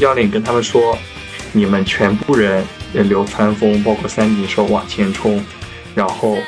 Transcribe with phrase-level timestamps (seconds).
[0.00, 0.96] 教练跟他们说
[1.52, 2.64] ：“你们全部人
[2.94, 5.44] 流川枫，包括三井寿往前冲，
[5.94, 6.38] 然后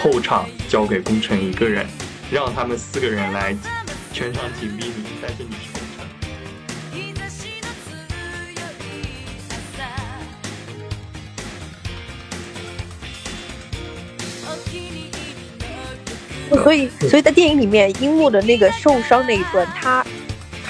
[0.00, 1.84] 后场交给工程一个人，
[2.30, 3.52] 让他们四个人来
[4.12, 5.80] 全场紧逼你，但是你是。”
[16.62, 20.04] 所以，所以在电影里面，樱木的那个受伤那一段，他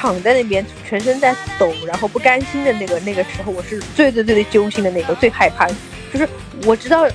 [0.01, 5.69] 躺在那边，全身在抖，然后不甘心的那个那个时候，我是最最最最揪心的那个，最害怕。
[6.11, 6.27] 就是
[6.65, 7.07] 我知道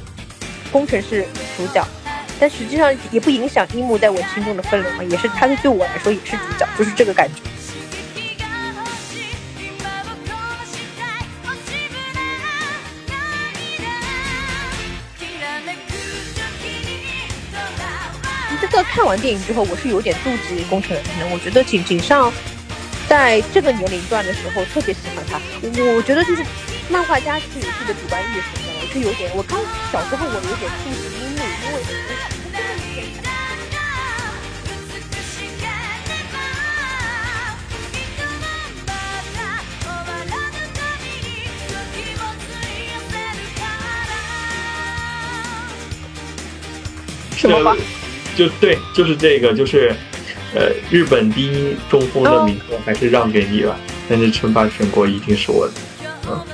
[0.71, 1.25] 工程是
[1.57, 1.83] 主角，
[2.39, 7.41] 但实际上也不影响樱木在我心中的分量嘛，也是他对我来说也是主角，就是这个感觉。
[18.61, 21.01] 这个看完电影之后，我是有点妒忌工程的。
[21.01, 22.31] 可能我觉得井井上
[23.07, 25.39] 在这个年龄段的时候特别喜欢他。
[25.61, 26.43] 我觉得就是
[26.89, 29.31] 漫画家是有自己的主观意识的，我是有点。
[29.35, 29.59] 我刚
[29.91, 30.89] 小时候我有点妒忌
[31.19, 31.77] 樱木，因为。
[47.37, 47.75] 什么？
[48.35, 49.95] 就对，就是这个，就是，
[50.55, 55.73] 呃，日本第一中锋的名额还是让给你了，但是称霸全国一定是我的。
[56.29, 56.45] 嗯。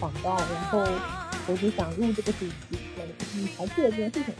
[0.00, 0.84] 广告，然后
[1.46, 2.78] 我就想录这个主题，
[3.34, 4.34] 你还记得这件事情？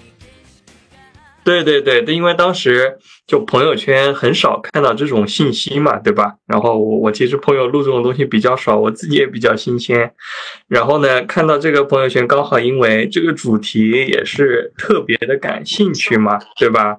[1.44, 6.36] 对对对，因为当时就朋友圈很少看到这种信息嘛，对吧？
[6.46, 10.14] 然后我我其实朋友录这种东西比较少，我自己也比较新鲜。
[10.66, 16.96] 然后呢，看到这个朋友圈，刚好因为这个主题也是特别的感兴趣嘛，对吧？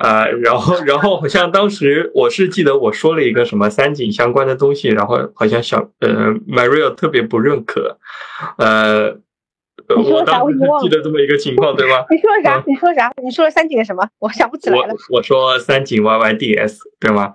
[0.00, 7.98] 呃，然后然后好像当时我是记得我说了一个什么三井相关的东西，然后好像小呃 Maria 特别不认可，
[8.58, 9.20] 呃。
[9.96, 10.42] 你说啥？
[10.42, 10.82] 我忘了。
[10.82, 12.04] 记得这么一个情况，对吗？
[12.10, 12.62] 你说啥？
[12.66, 13.12] 你说啥？
[13.22, 14.08] 你说了三井的什么？
[14.18, 14.94] 我想不起来了。
[15.10, 17.32] 我我说三井 YYDS，对吗？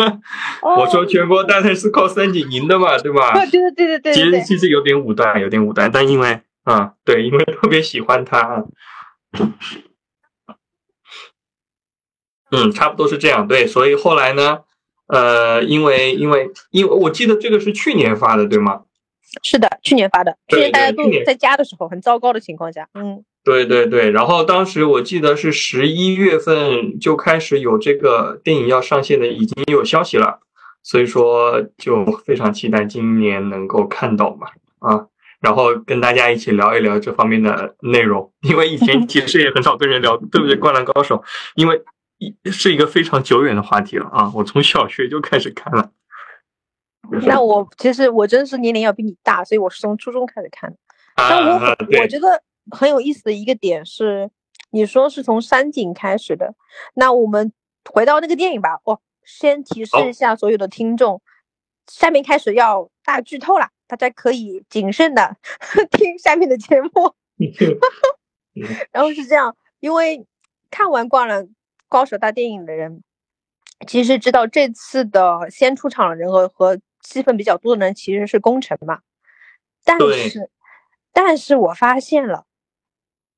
[0.62, 3.32] 我说全国大赛是靠三井赢的嘛，对吧？
[3.34, 4.14] 对对对对对。
[4.14, 8.64] 其实其实有点武断，有点武断，但因为啊，对，因为特别喜欢他。
[12.50, 13.48] 嗯，差不多是这样。
[13.48, 14.60] 对，所以后来呢，
[15.08, 18.82] 呃，因为因为因为我记得这个是去年发的，对吗？
[19.42, 30.40] 是的，去年发的，去年大家都在家的时候，很糟糕的情况下，嗯，对对对，然后当时我记得是十一月份就开始有这个电影要上线的，已经有消息了，
[30.82, 34.48] 所以说就非常期待今年能够看到嘛，
[34.80, 35.06] 啊，
[35.40, 40.56] 然后跟大家一起聊一聊这方面的内容，因为以前其实也很少跟人聊，对不对？
[40.56, 41.22] 灌篮高手，
[41.56, 41.82] 因为
[42.18, 45.90] 一是一个非常久远的话题了啊，我从小学就开始看了。
[47.26, 50.76] 那我其实我真是年龄要比你大，所以我是从初中开始看的。
[51.16, 54.30] 但我我觉得很有意思的一个点是，
[54.70, 56.54] 你说是从山景开始的。
[56.94, 57.52] 那我们
[57.92, 58.78] 回到那个电影吧。
[58.84, 61.20] 哦，先提示一下所有的听众，
[61.86, 65.36] 下面开始要大剧透了，大家可以谨慎的
[65.90, 66.90] 听下面的节目。
[68.92, 70.24] 然后是这样，因为
[70.70, 71.48] 看完《灌篮
[71.88, 73.02] 高手》大电影的人，
[73.86, 76.78] 其实知道这次的先出场的人和和。
[77.02, 79.00] 戏份比较多的人其实是功臣嘛，
[79.84, 80.50] 但是，
[81.12, 82.46] 但是我发现了，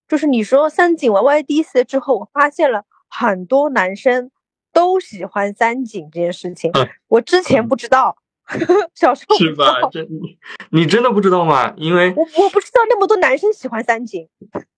[0.06, 4.30] 就是你说三井 YYDC 之后，我发现了很多男生
[4.72, 6.70] 都喜欢三井这件事情，
[7.08, 8.16] 我之前不知道，
[8.94, 9.80] 小时候是吧？
[9.90, 10.38] 这你
[10.70, 11.72] 你真的不知道吗？
[11.76, 14.28] 因为我我不知道那么多男生喜欢三井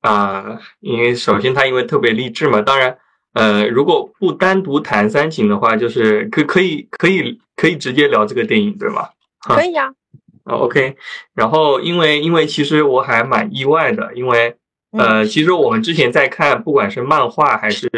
[0.00, 2.98] 啊，因为首先他因为特别励志嘛，当然。
[3.36, 9.10] 呃，如果不单独谈三井的话，就是可可以可以可以直接聊这个电影，对吗？
[9.40, 9.92] 可以呀。
[10.44, 10.96] OK，
[11.34, 14.56] 然后因为因为其实我还蛮意外的，因为
[14.92, 17.90] 呃，其实我们之前在看，不管是漫画还是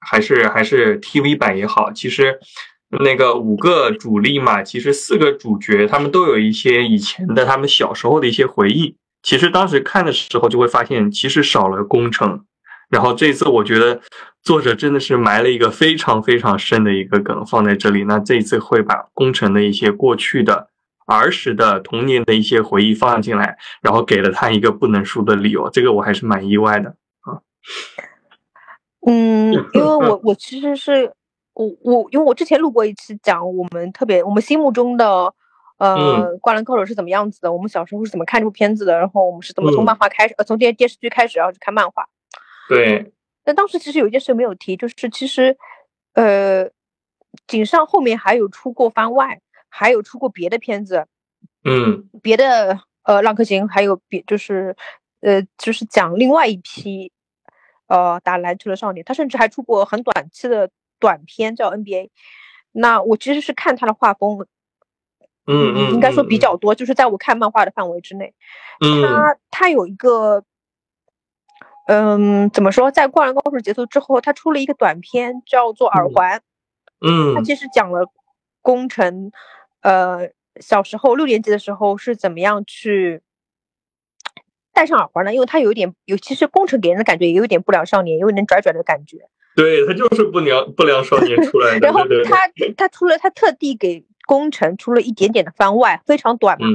[0.00, 2.40] 还是还是 TV 版也好，其实
[3.04, 8.96] 那个五个主力嘛，其实四个主角他们都有一些以前的他们小时候的一些回忆。
[9.22, 12.44] 其实当时看的时候就会发现，其实少了工程。
[12.92, 13.98] 然后这次我觉得
[14.42, 18.04] 作者真的是埋了一个非常非常深的一个梗放在这里。
[18.04, 20.68] 那这一次会把工程的一些过去的
[21.06, 25.70] 儿时的童年的一些回忆放进来，然后给了他一个不能输的理由。
[25.70, 26.90] 这个我还是蛮意外的
[27.22, 27.40] 啊。
[29.06, 31.10] 嗯，因为我我其实是
[31.54, 35.32] 我我因为我之前录过一期讲我们特别我们心目中的
[35.78, 37.50] 呃，灌篮高手是怎么样子的？
[37.50, 38.98] 我们小时候是怎么看这部片子的？
[38.98, 42.06] 然后我们是怎么从漫画开始，呃，从电电视剧开始，然后去看漫画。
[42.74, 43.12] 对。
[43.44, 45.56] 但当时其实有一件事没有提，就是其实，
[46.14, 46.70] 呃，
[47.46, 51.06] 井上后面还有出过番外，还有出过别的片子。
[51.64, 52.08] 嗯。
[52.22, 54.76] 别的呃，浪客行还有别就是，
[55.20, 57.10] 呃，就是讲另外一批，
[57.88, 59.04] 呃，打篮球的少年。
[59.04, 60.70] 他甚至还出过很短期的
[61.00, 62.10] 短片，叫 NBA。
[62.70, 64.46] 那我其实是看他的画风。
[65.44, 68.32] 嗯嗯，应该说比较多，就是在我看漫画的范围之内。
[68.80, 70.44] 嗯，他他有一个，
[71.86, 76.38] 嗯，怎么说，在《灌篮高手》结束之后，他出了一个短片，叫做《耳环》。
[77.00, 78.06] 嗯，他其实讲了
[78.60, 79.32] 工程，
[79.80, 80.30] 呃，
[80.60, 83.22] 小时候六年级的时候是怎么样去
[84.72, 89.28] 戴上耳环呢，因为他有一点有，其实工程给人的感觉也有点不良少年，有点拽拽的感觉。
[89.56, 91.80] 对他就是不良不良少年出来的。
[91.86, 94.04] 然后他他出了，他特地给。
[94.24, 96.68] 工程出了一点点的番外，非常短嘛，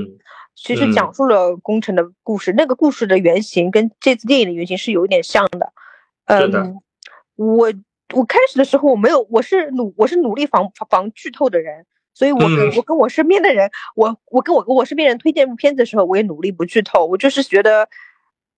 [0.57, 2.51] 其实讲述了工程的故事。
[2.57, 5.71] 那个故事的原型跟这次电影的原型是有一点像的。
[6.25, 6.81] 嗯，
[7.36, 7.71] 我
[8.13, 17.06] 我开始的时候我没有，我是努我是努力防防剧透的人，所以我跟我跟我身边的人，我我跟我我身边人推荐部片子的时候，我也努力不剧透。
[17.06, 17.88] 我就是觉得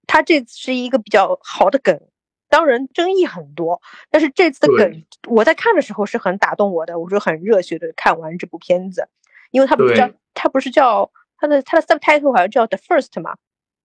[0.07, 1.99] 他这次是一个比较好的梗。
[2.47, 3.79] 当然争议很多，
[4.09, 9.07] 但是这次的梗我在看的时候是很打动我的，我就很热血的看完这部片子，
[9.51, 13.35] 因为它不是叫它不是叫它的它的 subtitle 好像叫 The First 嘛，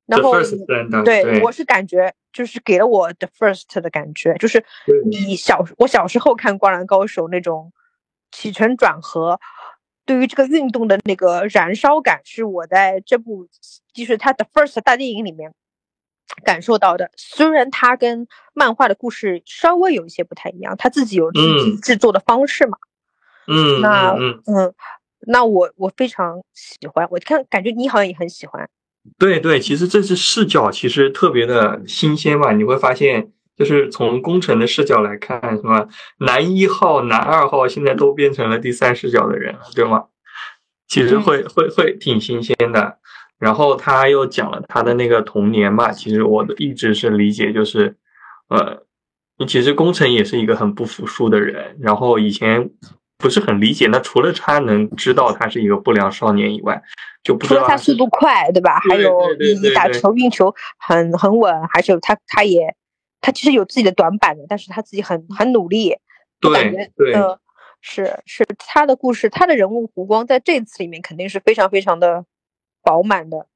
[0.07, 0.35] 然后
[1.05, 4.65] 对我是感觉就是给了我 The First 的感觉，就是
[5.11, 7.73] 你小我小时候看《灌篮高手》那种
[8.31, 9.41] 起承转合，
[10.05, 13.49] 对于这个运动的那个燃烧感，是我在这部
[13.93, 15.55] 就是它 The First 大电影里面。
[16.43, 22.79] 感受到的，虽然他跟漫画的故事稍微有一些不太一样，他自己有自己制作的方式嘛。
[23.47, 24.15] 嗯，那
[24.47, 24.75] 嗯，
[25.27, 28.69] 那我我非常喜欢，我看感觉你好像也很喜欢。
[29.19, 35.89] 对对，其实这次视角其实特别的新鲜嘛，你会发现，就是从工程的视角来看，什么？
[36.19, 40.05] 男一号、男二号现在都变成了第三视角的人了，对吗？
[40.89, 42.99] 其实会会会挺新鲜的。
[43.39, 47.97] 然后他又讲了他的那个童年嘛，其实我的一直是理解就是，
[48.49, 48.85] 呃，
[49.47, 52.71] 其实工程也是一个很不服输的人，然后以前
[53.25, 56.83] 不是很理解，那除了他能知道他是一个不良少年以外，
[57.23, 58.79] 就不除了他速度快，对吧？
[58.87, 62.77] 还有你你打球运球很很稳，还是他他也
[63.23, 65.97] 他其实有自己的短板的，但是他自己很很努力，
[66.39, 67.15] 对对，
[67.81, 72.27] 是是他的故事，他的人物弧光在这次里面肯定是非常非常的。
[72.87, 73.47] 饱满的，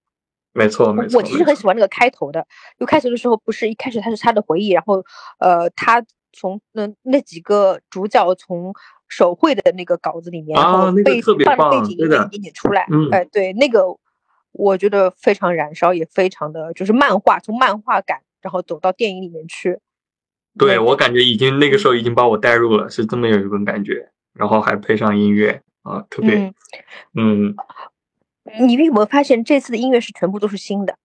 [0.54, 1.18] 没错，没错。
[1.18, 2.46] 我其实很喜欢那个开头的，
[2.80, 5.04] 就开头的时候不是一开始他是他的回忆，然后
[5.38, 8.72] 呃，他从那那几个主角从
[9.08, 13.82] 手绘的那个稿子里面，然后背放的背景音乐给你出来，哎，对，那个
[14.52, 19.80] 我觉得非常燃烧，也非常的就是漫画，从漫画感然后走到电影里面去。
[20.58, 26.52] 对我感觉已经那个时候已经把我带入了，是这么有一种感觉，然后还配上音乐啊，特别，
[27.14, 27.54] 嗯。
[28.60, 30.96] 你有没有发现这次的音乐是全部都是新的？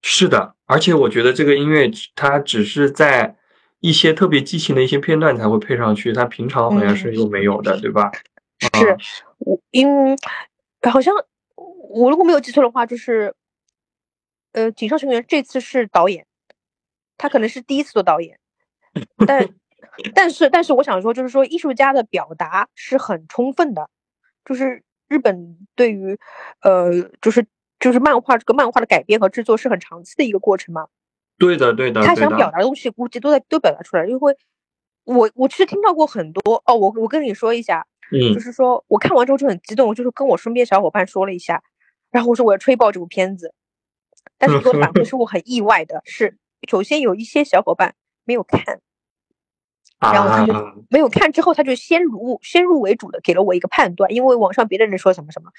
[0.00, 3.36] 是的，而且我觉得这个音乐它只是在
[3.80, 8.10] 一些特别激情的一些片段才会配上去，他平常好像是又没有的，对吧？
[8.58, 8.96] 是，
[9.38, 9.88] 我因
[10.90, 11.14] 好像
[11.54, 13.34] 我如果没有记错的话，就是
[14.52, 16.26] 呃，井上雄彦这次是导演，
[17.18, 18.38] 他可能是第一次做导演，
[19.26, 19.48] 但
[20.14, 23.90] 但是但是我想说，就是说艺术家的表达是很充分的，
[24.44, 24.82] 就是。
[25.10, 26.16] 日本对于，
[26.62, 26.88] 呃，
[27.20, 27.44] 就是
[27.80, 30.86] 就是漫画这个漫画的改编和制作是很长期的一个过程嘛？
[31.40, 32.04] 对的，对的。
[32.04, 34.36] 他想表达的东西估计都在都表达出来，因为
[35.04, 41.62] 我我其实听到过很多哦，我我跟你说一下，嗯，就是说我看完之后就很激动，就是跟我身边小伙伴说了一下，
[42.12, 43.54] 然后我说我要吹爆这部片子，
[44.38, 46.36] 但是给我反馈 是我很意外的，是
[46.68, 47.94] 首先有一些小伙伴
[48.24, 48.80] 没有看。
[50.00, 50.54] 然后他就
[50.88, 55.50] 没有看，之后他就先入先入为主的给了我一个判断，因为网上别的人说什么什么，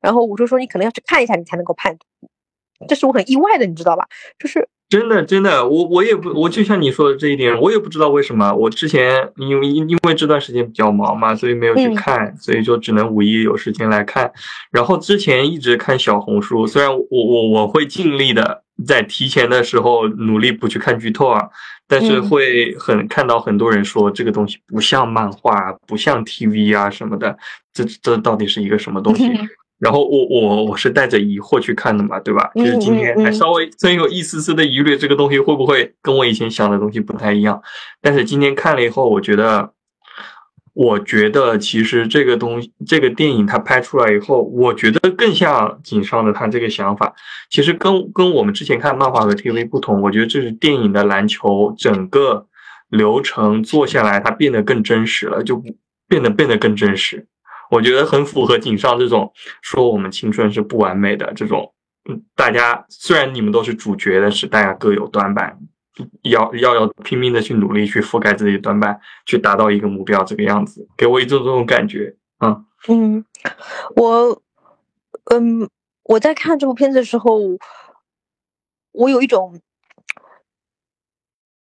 [0.00, 4.08] 然后我就说你可能要去看一下，你才能够判断，这是我很意外的，你知道吧？
[4.38, 14.30] 就是真的真的，我我也不，我就像你说的这一点，我也不知道为什么，我之前因为因因为这段时间比较忙嘛，所以没有去看，所以就只能五一有时间来看。
[14.70, 21.48] 然后之前一直看小红书，虽然我我我会尽力的在提前的时候努力不去看剧透啊。
[21.92, 27.36] 但是会很看到很多人说这个东西不像漫画，不像 TV 啊什么的，
[27.74, 29.24] 这这到底是一个什么东西？
[29.80, 32.50] 然后我我我是带着疑惑去看的嘛，对吧？
[32.54, 37.62] 就是今天还稍微真有一丝丝的疑虑，这个东西会不会跟我以前想的东西不太一样？
[38.02, 39.72] 但是今天看了以后，我觉得
[40.74, 47.14] 我觉得其实这个东西，这个电影它拍出来以后，我觉得更像井上的他这个想法。
[47.50, 52.46] 其实跟跟我们之前看漫画和 TV 不同，我觉得这是电影的篮球整个
[52.90, 55.62] 流程做下来，它变得更真实了，就
[56.06, 57.26] 变得变得更真实。
[57.70, 61.72] 我觉得很符合井上这种说我们青春是不完美的这种。
[62.34, 65.58] 大家虽然你们都是主角，但是大家各有短板。
[66.22, 72.64] 要要要拼命的去努力去覆盖自己的短板，去达到一个目标，这个样子给我一种这种感觉啊。
[72.88, 73.22] 嗯，
[73.96, 74.40] 我
[75.24, 75.68] 嗯
[76.04, 77.38] 我在看这部片子的时候，
[78.92, 79.60] 我有一种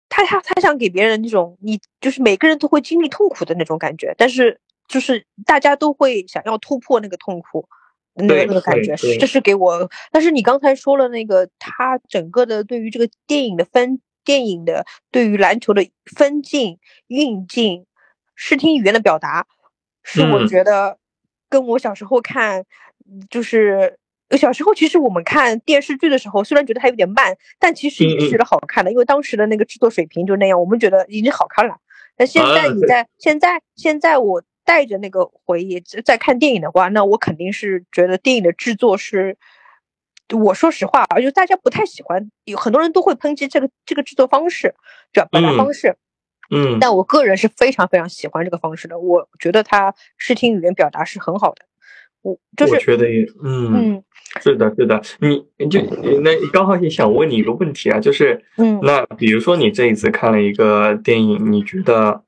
[0.08, 4.60] 他他他想给别人那种你就是每个人都会经历痛苦的那种感觉，但是
[4.92, 7.68] 就是大家都会想要突破那个痛苦，
[8.14, 9.90] 那个那个感觉，这是给我。
[10.12, 14.00] 但是你刚才说了那个他整个的对于这个电影的分。
[14.24, 15.84] 电影的对于篮球的
[16.16, 17.88] 分镜、运镜、
[18.36, 19.48] 视听语言的表达，
[20.04, 21.00] 是我觉得
[21.50, 22.64] 跟我小时候看，
[23.32, 23.98] 就是
[24.38, 31.78] 小时候其实我们看电视剧的时候，虽然觉得它有点慢，但其实也是觉得好看的，因为当时的那个制作水平就那样，我们觉得已经好看了。
[32.16, 39.38] 那现在你在现在现在我带着那个回忆在看电影的话，那我肯定是觉得电影的制作是。
[40.34, 44.74] 我说实话啊，就大家不太喜欢，有很多人都会抨击这个这个制作方式、
[45.12, 45.98] 表表达方式，
[46.50, 48.98] 嗯，但我个人是非常非常喜欢这个方式的。
[48.98, 51.66] 我觉得他视听语言表达是很好的，
[52.22, 54.04] 我就是我觉得也，嗯嗯，
[54.42, 55.82] 是的，是的，你就
[56.22, 62.24] 那刚好也想问你一个问题啊，就是，嗯，那比如说你这一次看了一个电影，你觉得，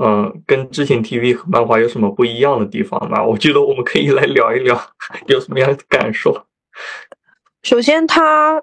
[0.00, 3.24] 嗯，跟之前 TV 和漫画有什么不一样的地方吗？
[3.24, 4.80] 我觉得我们可以来聊一聊，
[5.26, 6.46] 有什么样的感受？
[7.62, 8.62] 首先，他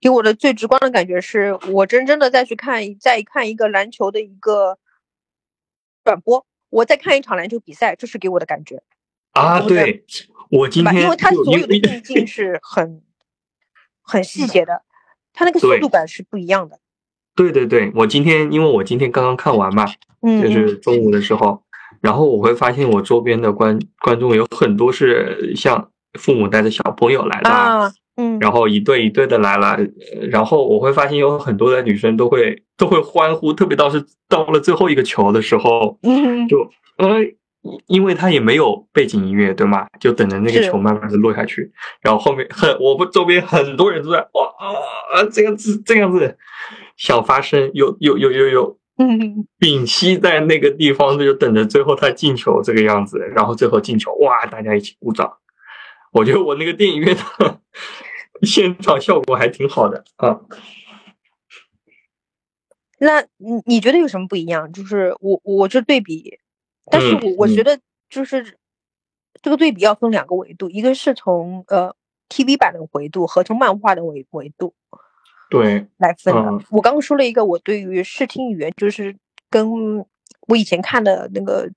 [0.00, 4.78] 给我的最直观的感觉是我真正的再去看再看一个篮球的一个
[6.02, 8.82] 转播，我再看一场篮球比赛，这是给我的感觉
[9.32, 9.60] 啊。
[9.60, 10.02] 对，
[10.50, 13.02] 我今天因为他所有的运镜是很
[14.00, 14.82] 很细节的，
[15.34, 16.80] 他那个速度感是不一样的。
[17.40, 19.86] 对对对，我今天因为我今天刚刚看完嘛，
[20.20, 21.62] 嗯，就是中午的时候，
[22.02, 27.90] 然后我会发现我周边的观观众有很多是像父母带着小朋友来的啊。
[28.16, 29.78] 嗯，然后一对一对的来了，
[30.30, 36.58] 然后我会发现有很多的女生都会都会欢呼，特别到是到了最后一个球的时候，嗯，就
[36.98, 37.06] 呃，
[37.86, 39.86] 因为他也没有背景音乐，对吗？
[39.98, 44.52] 就等着那个球慢慢的落下去，然后后面很我们周边很多人都在哇
[45.14, 46.36] 啊这样子这样子
[47.00, 55.38] 想发声，有有有有有，嗯，屏息在那个地方就等着最后他进球这个样子，然后最后进球哇，大家一起鼓掌，
[56.12, 57.60] 我觉得我那个电影院的。
[58.42, 60.40] 现场效果还挺好的啊。
[62.98, 64.70] 那你你觉得有什么不一样？
[64.72, 66.38] 就是我我这对比，
[66.90, 67.78] 但是我我觉得
[68.10, 68.58] 就是
[69.42, 71.94] 这个对比要分两个维度，一个是从呃
[72.28, 74.74] TV 版的维度和从漫画的维维度
[75.50, 76.64] 对来分的。
[76.70, 79.14] 我刚刚说了一个我对于视听语言，就是
[79.50, 79.68] 跟
[80.46, 81.68] 我以前看的那个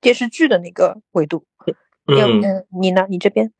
[0.00, 1.44] 电视剧的那个维度。
[2.06, 3.06] 嗯，你呢？
[3.08, 3.50] 你这边？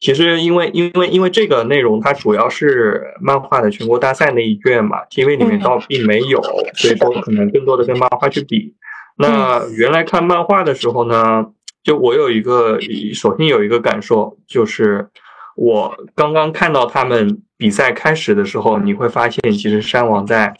[0.00, 6.42] 其实，因为因为因为这个内容，它主要是漫画的全国大赛那一卷嘛，TV 里面倒并没有，
[6.74, 8.74] 所以说可能更多的跟漫画去比。
[9.16, 11.52] 那原来看漫画的时候呢，
[11.82, 12.78] 就我有一个，
[13.14, 15.10] 首先有一个感受，就是
[15.54, 20.54] 我刚刚看到他们比赛开始的时候，你会发现，其实山王在，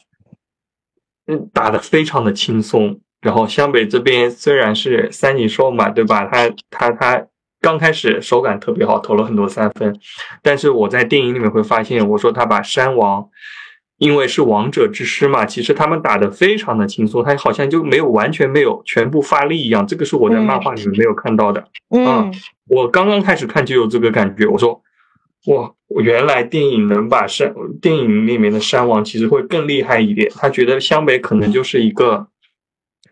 [1.26, 3.00] 嗯，打的非常的轻松。
[3.22, 6.26] 然后湘北这边虽然是三井寿嘛，对吧？
[6.26, 7.26] 他他他。
[7.62, 9.94] 刚开始手感特别好，投了很多三分，
[10.40, 13.28] 但是我在电影里面会发现，我说他把山王，
[13.98, 21.62] 因为是王者之师嘛，其实他们打的非常的轻松，他好像就没有完全没有全部发力一样，这个是我在漫画里面没有看到的。
[21.90, 22.32] 嗯，
[22.66, 24.82] 我刚刚开始看就有这个感觉，我说，
[25.46, 32.28] 哇，原来电影能把山电影里面的山王其实会更厉害一点，他觉得湘北可能就是一个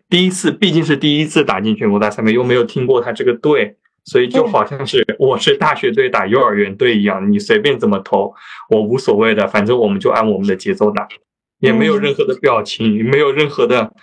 [0.07, 3.77] 第一次，毕竟是第一次打进全国大赛嘛，又没有听过他这个队。
[4.05, 8.33] 所以就好像是我是大学队打幼儿园队一样，你随便怎么投，
[8.69, 11.07] 我无所谓的，反正我们就按我们的节奏打，
[11.59, 13.93] 也没有任何的表情，没有任何的，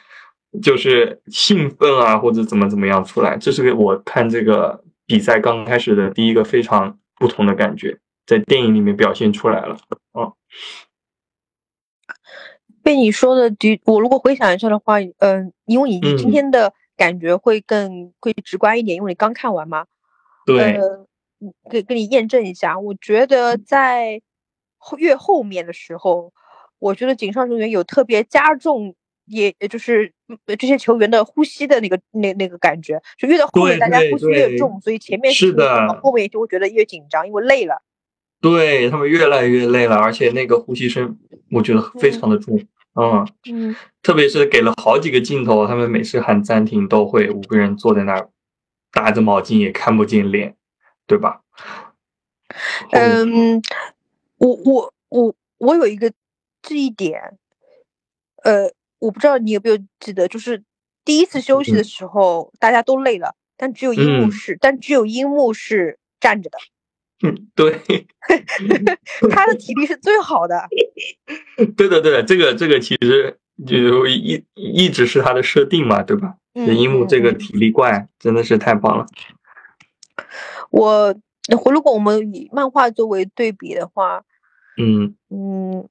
[0.63, 3.37] 就是兴奋啊或者怎么怎么样出来。
[3.37, 9.79] 这是我看这个比赛刚开始的第一个非常不同的感觉，在电影里面表现出来了。
[10.13, 10.35] 哦，
[12.83, 19.87] 被你说的，的我如果回想一下的话，嗯，因为你今天的感觉会更会直观一点，因为你刚看完嘛。
[20.45, 20.79] 对，
[21.69, 24.23] 给给你验证一下，我觉得在
[24.97, 26.33] 越后面的时候，
[26.79, 30.13] 我觉得井上雄彦有特别加重也也就是
[30.59, 37.83] 这些球员的呼吸的那个那那个感觉，就越到后面大家呼吸越重，所以前面是的，后面就会觉得越紧张，因为累了。
[38.51, 41.19] 对他们越来越累了，而且那个呼吸声
[41.51, 42.57] 我觉得非常的重，
[42.95, 48.31] 嗯嗯，特别是给了好几个镜头，他们每次喊暂停都会五个人坐在那儿，
[48.93, 50.55] 搭着毛巾也看不见脸，
[51.07, 51.41] 对吧？
[52.93, 53.61] 嗯，
[54.39, 56.13] 我我我我有一个
[56.63, 57.37] 记忆点，
[58.45, 60.63] 呃，我不知道你有没有记得，就是
[61.05, 66.59] 第一次休息的时候，大家都累了，但只有樱木是，但只有樱木是站着的。
[67.23, 67.81] 嗯，对，
[69.31, 70.69] 他的体力是最好的。
[71.77, 76.35] 对的，对的，这个这个其实就一一直是他的设定嘛，对吧？
[76.53, 79.07] 樱木这个体力怪真的是太棒了。
[80.71, 81.15] 我
[81.71, 84.23] 如果我们以漫画作为对比的话，
[84.77, 85.89] 嗯嗯，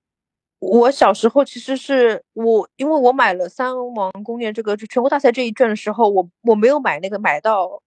[0.59, 7.81] 我小时候其实是我，因为我买了三王攻略这个就全国大赛这一卷的时候，我我没有买那个买到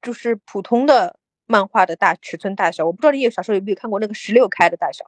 [0.00, 1.17] 就是普通的。
[1.48, 5.04] 漫画的大尺寸大小，我不知道你有小时候有没有看过那个十六开的大小？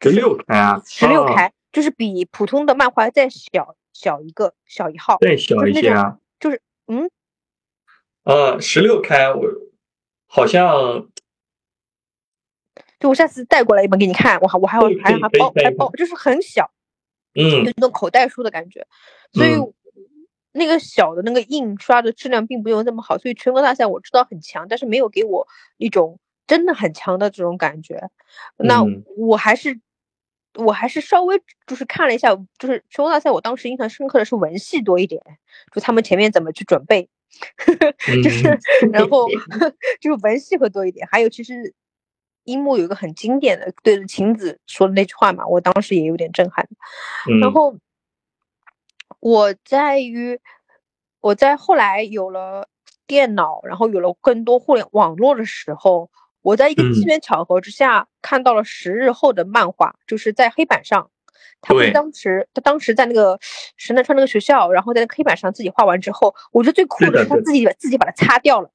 [0.00, 6.18] 十六开啊，十六开就是比普通的漫画再小小一个小一号，再小一些啊。
[6.38, 7.10] 就是嗯，
[8.22, 9.44] 呃，十六开我
[10.26, 11.08] 好像，
[13.00, 16.70] 就我下次带过来一本给你看，我还我还要还还包还包，就是很小，
[17.34, 18.86] 嗯，有那种口袋书的感觉，
[19.32, 19.50] 所以。
[20.58, 25.48] 那个小的那个印刷的质量并没有那么好，所以全国大赛我知道很强，但是没有给我
[25.78, 28.10] 一种真的很强的这种感觉。
[28.56, 28.82] 那
[29.16, 29.80] 我还是
[30.54, 35.22] 我还是稍微就是看了一下，就是全国大赛，我当时印象深刻的是文戏多一点，
[35.72, 37.08] 就他们前面怎么去准备，
[38.22, 38.58] 就是
[38.92, 39.26] 然后
[40.00, 41.06] 就是文戏会多一点。
[41.10, 41.74] 还有其实
[42.44, 46.68] 樱木有一个很经典的对着晴子说的那句话嘛，我当时也有点震撼。
[47.40, 47.76] 然后。
[49.20, 50.38] 我在于
[51.28, 52.68] 我在后来有了
[53.06, 56.10] 电脑，然后有了更多互联网络的时候，
[56.40, 61.10] 我在一个机缘巧合之下看到了十日后的漫画，就是在黑板上。
[61.60, 63.38] 他们当时他当时在那个
[63.76, 68.70] 神奈川那个学校，然后在那黑板上自己画完之后，我觉得最酷的是他自己自己把它擦掉了。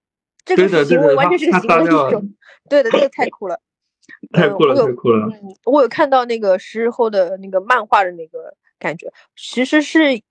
[0.45, 2.21] 这个行为完全是个行为艺术。
[2.69, 3.59] 对的，这个太酷了。
[4.31, 5.27] 太酷了，太酷了。
[5.31, 10.21] 嗯，我有看到那个十日后的那个漫画的那个感觉，其实是。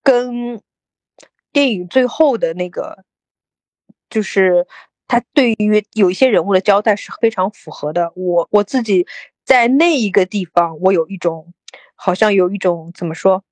[0.00, 0.62] 跟
[1.52, 3.04] 电影最后的那个，
[4.10, 4.66] 就是
[5.06, 8.12] 他对于有一些人物的交代是非常符合的。
[8.16, 9.06] 我我自己
[9.44, 11.52] 在那一个地方，我有一种
[11.94, 13.44] 好像有一种怎么说，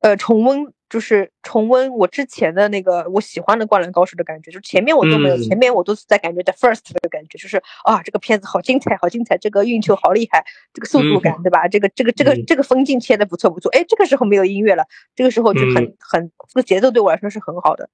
[0.00, 0.72] 呃，重温。
[0.88, 11.66] 就是重温我之前的那个我喜欢的《灌篮高手》的感觉，就是前面我都没有，前面我都是在感觉在 first 的感觉，就是啊，这个片子好精彩，好精彩，这个运球好厉害，这个速度感，对吧？
[11.66, 13.68] 这个这个这个这个风景切的不错不错。
[13.72, 14.84] 哎，这个时候没有音乐了，
[15.16, 17.90] 这个时候就很很这个节奏对我来说是很好的。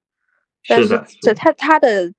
[0.67, 2.13] 但是这他他的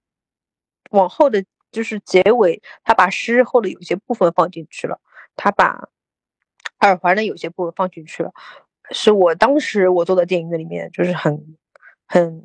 [0.91, 4.99] 往后的就是结尾，他把诗后的有些部分放进去了，
[5.37, 5.89] 他把
[6.81, 8.33] 耳环的有些部分放进去了。
[8.91, 11.57] 是我当时我做的电影院里面，就是很
[12.07, 12.43] 很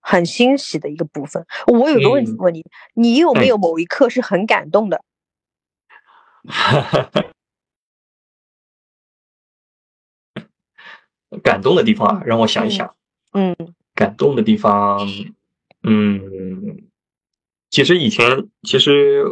[0.00, 1.46] 很欣喜的一个部分。
[1.66, 5.02] 我有个问题问你，你有没有某一刻是很感动的？
[11.42, 12.94] 感动的地方啊，让我想一想。
[13.32, 13.54] 嗯，
[13.94, 15.00] 感动的地方，
[15.82, 16.20] 嗯，
[17.70, 19.24] 其实以前，其实，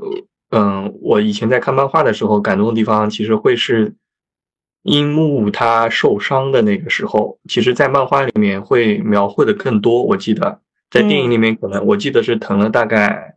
[0.51, 3.95] 嗯，我以前在看漫画的时候，感动的地方其实会是。
[4.87, 10.05] 樱木他受伤的那个时候，其实，在漫画里面会描绘的更多。
[10.05, 13.35] 我记得在电影里面，可能我记得是疼了大概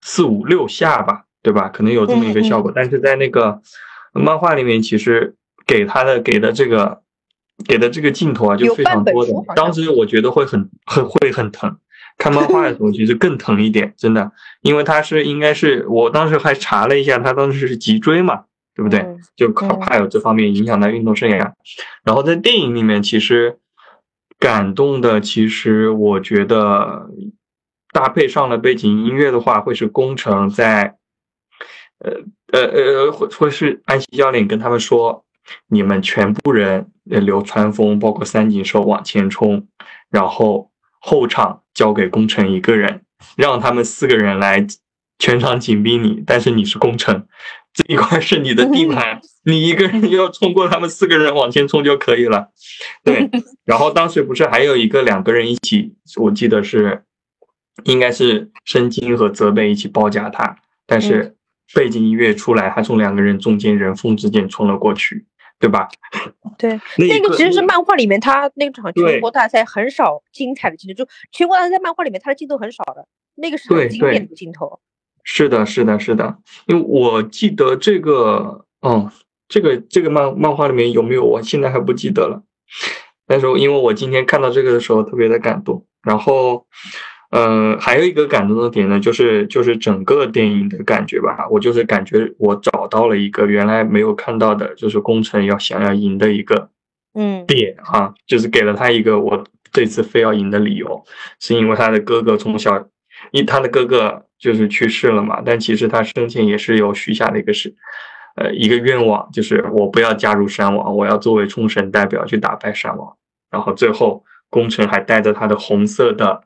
[0.00, 1.68] 四五六下吧，对吧？
[1.68, 2.72] 可能有这么一个效果。
[2.74, 3.60] 但是在那个
[4.14, 7.02] 漫画里面，其实给他的给的这个
[7.66, 9.32] 给的这个镜头啊，就非常多的。
[9.54, 11.76] 当时我觉得会很很会很疼。
[12.18, 14.32] 看漫画的时候，其实更疼一点，真的，
[14.62, 18.44] 因为他是应该是我当时还查了一下，他当时是脊椎嘛。
[18.74, 19.06] 对不对？
[19.36, 21.52] 就怕怕有这方面影响到运动生涯。
[22.04, 23.58] 然后在电影里面，其实
[24.38, 27.08] 感动的，其实我觉得
[27.92, 30.96] 搭配上了背景音乐的话，会是工程在，
[31.98, 32.12] 呃
[32.52, 35.24] 呃呃，会会是安西教练跟他们说，
[35.68, 39.68] 你们全部人流川枫，包括三井寿往前冲，
[40.10, 43.02] 然后后场交给工程一个人，
[43.36, 44.66] 让他们四个人来
[45.18, 47.26] 全场紧逼你，但是你是工程。
[47.74, 52.50] 这一块是你的地盘，你一个人要冲过他们四个人往前冲就可以了。
[53.02, 53.30] 对，
[53.64, 57.04] 然后当时不是还有一个两个人一起，我记得是
[57.84, 61.34] 应该是申京和泽北一起包夹他，但是
[61.72, 65.24] 背景音乐出来，他从两个人中间人缝之间冲了过去，
[65.58, 65.88] 对吧？
[66.58, 74.78] 对， 那个其实是漫画里面他那场全国大赛很少精彩的镜头，就全国大赛在漫画里面他的镜头很少的，那个是很经典的镜头。
[75.24, 79.10] 是的，是的，是的，因为我记得这个，哦，
[79.48, 82.42] 这个这个漫漫画里面有没有，我现在还不记得了。
[83.26, 86.66] 但是因为我今天看到这个的时候特别的感动，然后。
[87.34, 91.48] 呃，还有一个感动的点呢，就是就是整个电影的感觉吧。
[91.50, 96.68] 我就是感觉我找到了一个原来没有看到的，就是工程要想要赢的一个，
[97.14, 101.02] 嗯，点啊，就是给了他一个我这次非要赢的理由，
[101.40, 102.86] 是因为他的哥哥从小，
[103.30, 107.72] 因他的哥哥就是去世了嘛，但其实他生前也是有许下的一个是，
[108.34, 113.16] 呃，一个愿望，就是我不要加入山王，我要作为冲绳代表去打败山王。
[113.50, 116.42] 然后最后工程还带着他的红色的。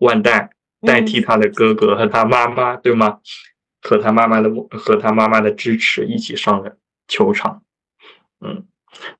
[0.00, 0.50] 腕带
[0.82, 3.20] 代替他的哥哥和他妈妈，对吗？
[3.80, 6.76] 和他妈妈的和他妈妈的支持一起上了
[7.08, 7.62] 球场。
[8.40, 8.66] 嗯，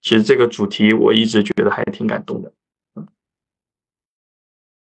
[0.03, 2.53] 其实这个主题我一直觉得还挺感动的。
[2.95, 3.09] 嗯，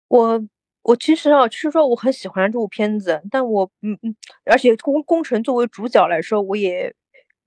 [0.08, 0.42] 我
[0.84, 6.94] 我其实啊，其实说我很喜欢这部片子，但我嗯嗯，而且工工程作为主角来说，我也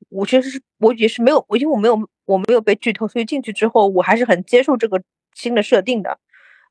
[0.09, 5.01] 我其实是我也是没有，我因为我没有我没有被剧透，所以进去之后我还是很接受这个
[5.35, 6.19] 新的设定的。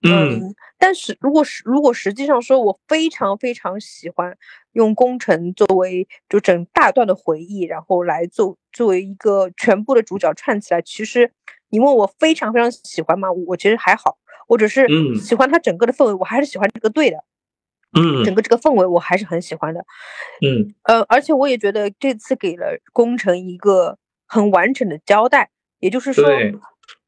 [0.03, 4.37] 嗯，但是如果是如果实际上说，我非常非常喜欢
[4.73, 10.83] 用工程作为就整大段的回忆，然后来做作为一个全部的主角串起来。
[10.83, 11.33] 其实
[11.71, 13.33] 你问我非常非常喜欢吗？
[13.33, 17.25] 我其实还好，我只是喜欢他整个的氛围，我还是喜欢这个队的。
[17.99, 19.85] 嗯，整个这个氛围我还是很喜欢的。
[20.41, 26.25] 嗯，呃，而且我也觉得这次给了工程一个很完整的交代，也就是说，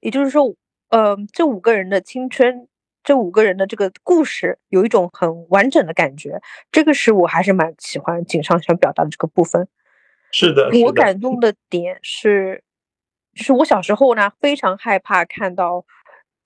[0.01, 0.55] 也就是说，
[0.91, 2.69] 呃，这五个人的青春。
[3.05, 9.67] 这五个人的这个故事有一种很完整的感觉，这个是我还是蛮喜欢井上想表达的这个部分。
[10.31, 12.63] 是的，我感动的点是，
[13.33, 15.87] 是我小时候呢非常害怕看到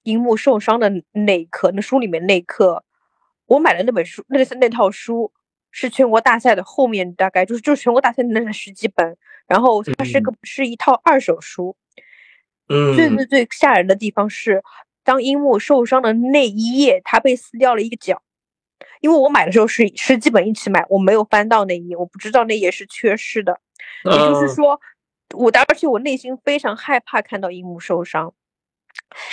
[0.02, 1.70] 樱木受伤的那一刻。
[1.72, 2.84] 那书里面那一刻，
[3.46, 5.32] 我买的那本书，那是那套书
[5.70, 11.76] 是全国大赛的后面，大概就是就是全国大赛的那十几本，然后它是个是一套二手书。
[12.68, 14.62] 嗯，最最最吓人的地方是。
[15.04, 18.22] 当樱木受伤的那一页，他被撕掉了一个角。
[19.00, 23.58] 因为我买的时候是十几本一起买，我没有翻到那一页，我不知道那页是缺失的。
[24.04, 24.80] 也就是说，
[25.34, 28.32] 我而且我内心非常害怕看到樱木受伤。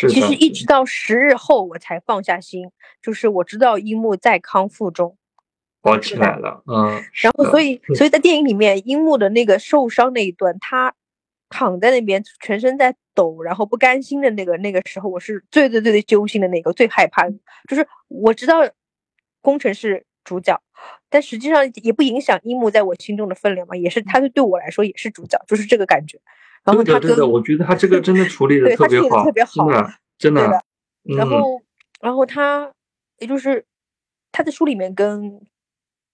[0.09, 2.69] 其实一直到十日后，我才放下心，
[3.01, 5.17] 就是我知道樱木在康复中，
[5.81, 6.63] 好起来了。
[6.67, 7.03] 嗯。
[7.21, 10.93] 然后，所以，所以在电影里面，樱木的那个受伤那一段，他。
[11.51, 17.27] 躺在那边，全身在抖，然后不甘心的那个那个时候，我是最最最最揪心的那个，最害怕。
[17.67, 18.59] 就是我知道
[19.41, 20.61] 工程是主角，
[21.09, 26.19] 但实际上也不影响樱木在我心中的分量嘛，也是他对我来说也是主角，就是这个感觉。
[26.63, 29.51] 然后他跟我觉得他这个真的处理的 特别好，特别好，
[30.17, 30.63] 真的，
[31.03, 31.17] 真的。
[31.17, 31.61] 然后，
[31.99, 32.71] 然后他
[33.17, 33.65] 也就是
[34.31, 35.41] 他在书里面跟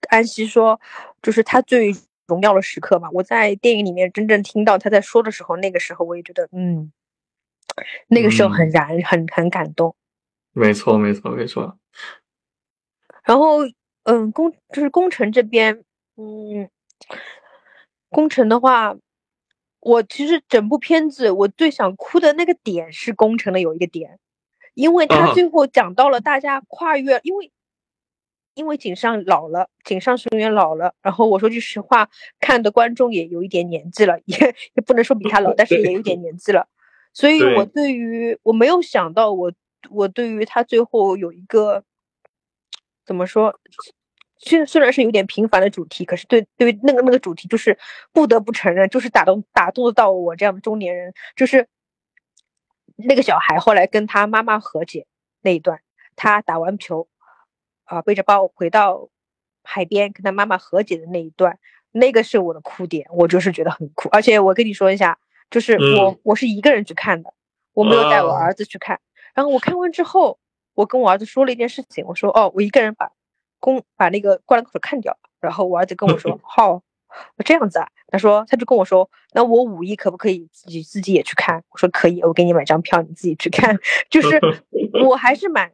[0.09, 0.79] 安西说，
[1.21, 1.93] 就是他最。
[2.27, 6.91] 荣耀的时刻嘛，我在电影里面真正听到他在说的时候，那个时候我也觉得，嗯，
[8.07, 9.95] 那个时候很燃，很很感动。
[10.51, 11.77] 没错，没错，没错。
[13.25, 13.59] 然后，
[14.05, 15.83] 嗯，工就是工程这边，
[16.15, 16.69] 嗯，
[18.09, 18.95] 工程的话，
[19.79, 24.17] 我其实整部片子我最想哭的那个点是工程的有一个点，
[24.73, 27.51] 因为他最后讲到了大家跨越，因为。
[28.57, 36.21] 因为井上老了，井上雄彦老了，然后我说句实话，看的观众也有一点年纪了， 也也不能说比他老， 但是也有点。
[36.21, 36.65] 年纪了，
[37.11, 39.51] 所以我对于我没有想到，我
[39.89, 41.83] 我对于他最后有一个
[43.05, 43.59] 怎么说，
[44.37, 47.77] 虽虽然是有点平凡的主题，可是对对于那个那个主题，就是
[48.11, 51.67] 不得不承认，就是打动打动到我这样的中年人，就是
[52.95, 55.05] 那个小孩后来跟他妈妈和解
[55.41, 55.81] 那一段，
[56.15, 57.07] 他打完球。
[57.87, 59.09] 啊，背着包回到
[59.61, 61.59] 海边跟他妈妈和解的那一段，
[61.91, 64.09] 那个是我的哭点，我就是觉得很哭。
[64.09, 65.19] 而且我跟你说一下，
[65.51, 67.31] 就是我我是一个人去看的，
[67.73, 68.99] 我没有带我儿子去看。
[69.35, 70.39] 然后我看完之后，
[70.75, 73.11] 我跟我儿子说了一件事情，我说哦，我一个人把
[73.59, 75.17] 公把那个灌篮高手看掉。
[75.39, 76.81] 然后我儿子跟我说， 好，
[77.43, 77.87] 这样子啊。
[78.07, 81.63] 他说他就跟我说，那我五一可不可以自己自己也去看？
[81.69, 83.77] 我说可以，我给你买张票，你自己去看。
[84.09, 84.39] 就是
[85.05, 85.71] 我还是蛮。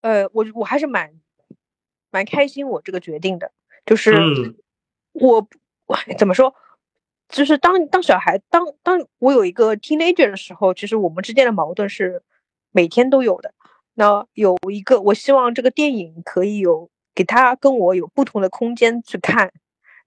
[0.00, 1.12] 呃，我我还是蛮
[2.10, 3.50] 蛮开心，我这个决定的，
[3.84, 4.14] 就是
[5.12, 5.48] 我
[5.86, 6.54] 我怎么说，
[7.28, 12.22] 就是当当小孩，当当我有一个 teenager 的时候，其实我们之间的矛盾是
[12.72, 13.52] 每天都有的。
[13.94, 19.50] 那有一个，我希望这个电影可以有给他跟我有不同的空间去看，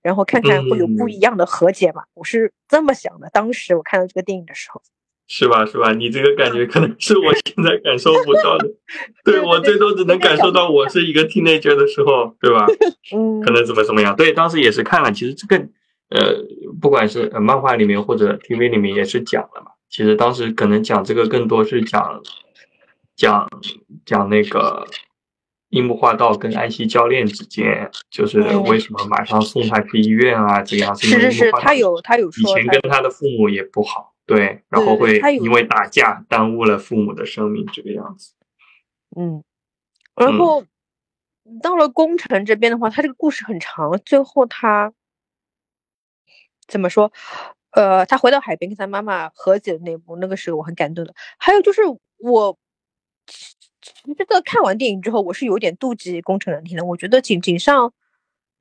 [0.02, 2.04] 然后看看会有不一样的和解嘛。
[2.14, 3.30] 我是这么想的。
[3.34, 4.82] 当时我看到这个电影的时候，
[5.28, 5.66] 是吧？
[5.66, 5.92] 是吧？
[5.92, 8.70] 你这个感觉可能是我现在感受不到的。
[9.26, 12.66] 对我最多只能感受到我是一个 teenager 的时候，对吧？
[13.14, 14.16] 嗯，可能怎么怎么样？
[14.16, 15.12] 对，当时也是看了。
[15.12, 15.58] 其实这个
[16.10, 16.36] 呃，
[16.82, 19.72] 不管是漫画里面或者 TV 里面也是讲了嘛。
[19.90, 22.22] 其实当时可能讲这个更多是讲
[23.22, 23.48] 讲
[24.06, 24.88] 讲那个。
[25.74, 30.62] 樱木花道跟安西教练之间，就是为什么马上送他去医院啊？
[30.62, 38.34] 这样是是是，他有他有以前跟他的父母也不好，对，然后会因为打架耽误了父母的生命，这个样子。
[39.16, 39.42] 嗯，
[40.14, 40.66] 然后
[41.64, 44.92] 到了宫城这边的话，他这个故事很长，最后他
[46.68, 47.14] 怎么说？
[47.72, 51.14] 呃，他回到海边跟他妈妈和解的那部，那个是我很感动的。
[51.38, 51.80] 还有就是
[52.18, 52.58] 我。
[54.04, 56.84] 其实，在看完电影之后，我是有点妒忌宫城良田的。
[56.84, 57.94] 我觉得井井上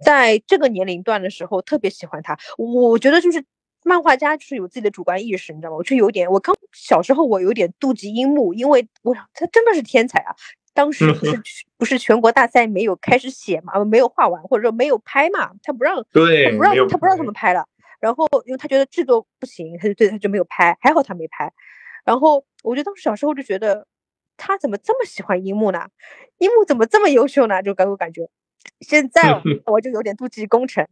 [0.05, 2.39] 在这个年龄段的时候特别喜欢他。
[2.59, 3.43] 我觉得就是
[3.83, 5.77] 漫画家就是有自己的主观意识，你知道吗？
[5.77, 10.37] 我就有点，我刚小时候我有点妒忌樱木，因为我他真的是天才啊！
[10.75, 11.43] 当时不是
[11.79, 17.65] 不是全国大赛没有开始写嘛，没有画完或者说没有拍嘛，他不让，对，他不让他不让他们拍了。
[17.99, 21.51] 然后因为他觉得制作不行，他就对他就没有拍，还好他没拍。
[22.05, 23.87] 然后我觉得当时小时候就觉得。
[24.41, 25.87] 他怎么这么喜欢樱木呢？
[26.39, 27.63] 樱木怎么这么优秀呢？
[27.63, 28.27] 就给我感觉，
[28.81, 30.87] 现在我就有点妒忌宫城。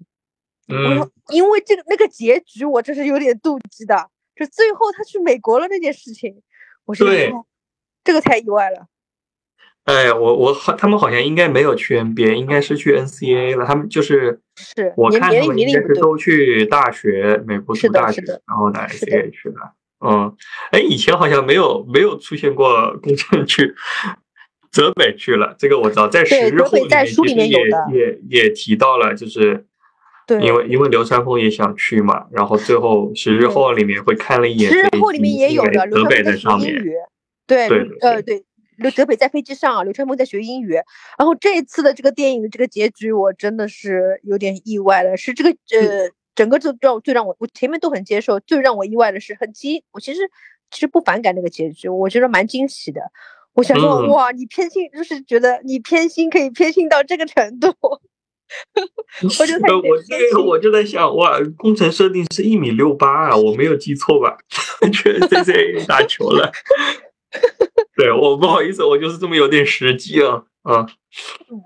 [0.69, 4.11] 嗯，因为这个那个结局，我真是有点妒忌的。
[4.37, 6.43] 就最后他去美国了那件事情，
[6.85, 7.33] 我是
[8.05, 8.87] 这个太意外了。
[9.85, 13.65] 哎，我我好，他们好像应该没有去 NBA，应该是去 NCAA 了。
[13.65, 19.57] 他们就是是，我看他们应该是都去大学，美国读大学，然后来 NCAA 去的。
[20.01, 20.33] 嗯，
[20.71, 23.75] 哎，以前好像没有没有出现过工程去
[24.71, 26.79] 泽北去了，这个我知道，在十日后
[27.25, 27.59] 里面也
[27.93, 29.67] 也也提到了，就是
[30.41, 36.81] 因为因为流川枫也想去嘛，然后最后十日后里面会看了一眼，十日后里面也有的，泽北在上面，
[37.47, 38.45] 对对呃对，
[38.77, 40.75] 刘泽北在飞机上，流川枫在学英语，
[41.19, 46.11] 然后这一次的这个电影的这个结局，我真的是有点意外了，是这个呃。
[46.39, 50.21] 整个就让我最让我我前面都很接受，最让我意外的是很惊，我其实
[50.71, 53.01] 其实不反感那个结局，我觉得蛮惊喜的。
[53.55, 57.67] 我想说，哇，你偏心就是觉得你偏心可以偏心到这个程度，
[59.41, 64.39] 我就得我这个我就在想，哇，工程设定是一米六八啊，我没有记错吧？
[64.93, 66.53] 确实 C C 打球了，
[67.99, 70.87] 对我不好意思，我就是这么有点实际啊啊，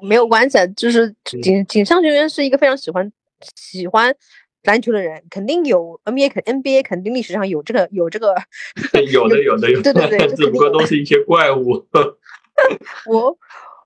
[0.00, 3.12] 没有关系，就是井井上学员是一个非常喜欢
[3.54, 4.16] 喜欢。
[4.64, 8.34] 篮球的人肯定有 NBA，肯 NBA 肯定历史上有这个有这个，
[9.12, 11.84] 有的有的有，对对对，只不过都是一些怪物。
[13.06, 13.36] 我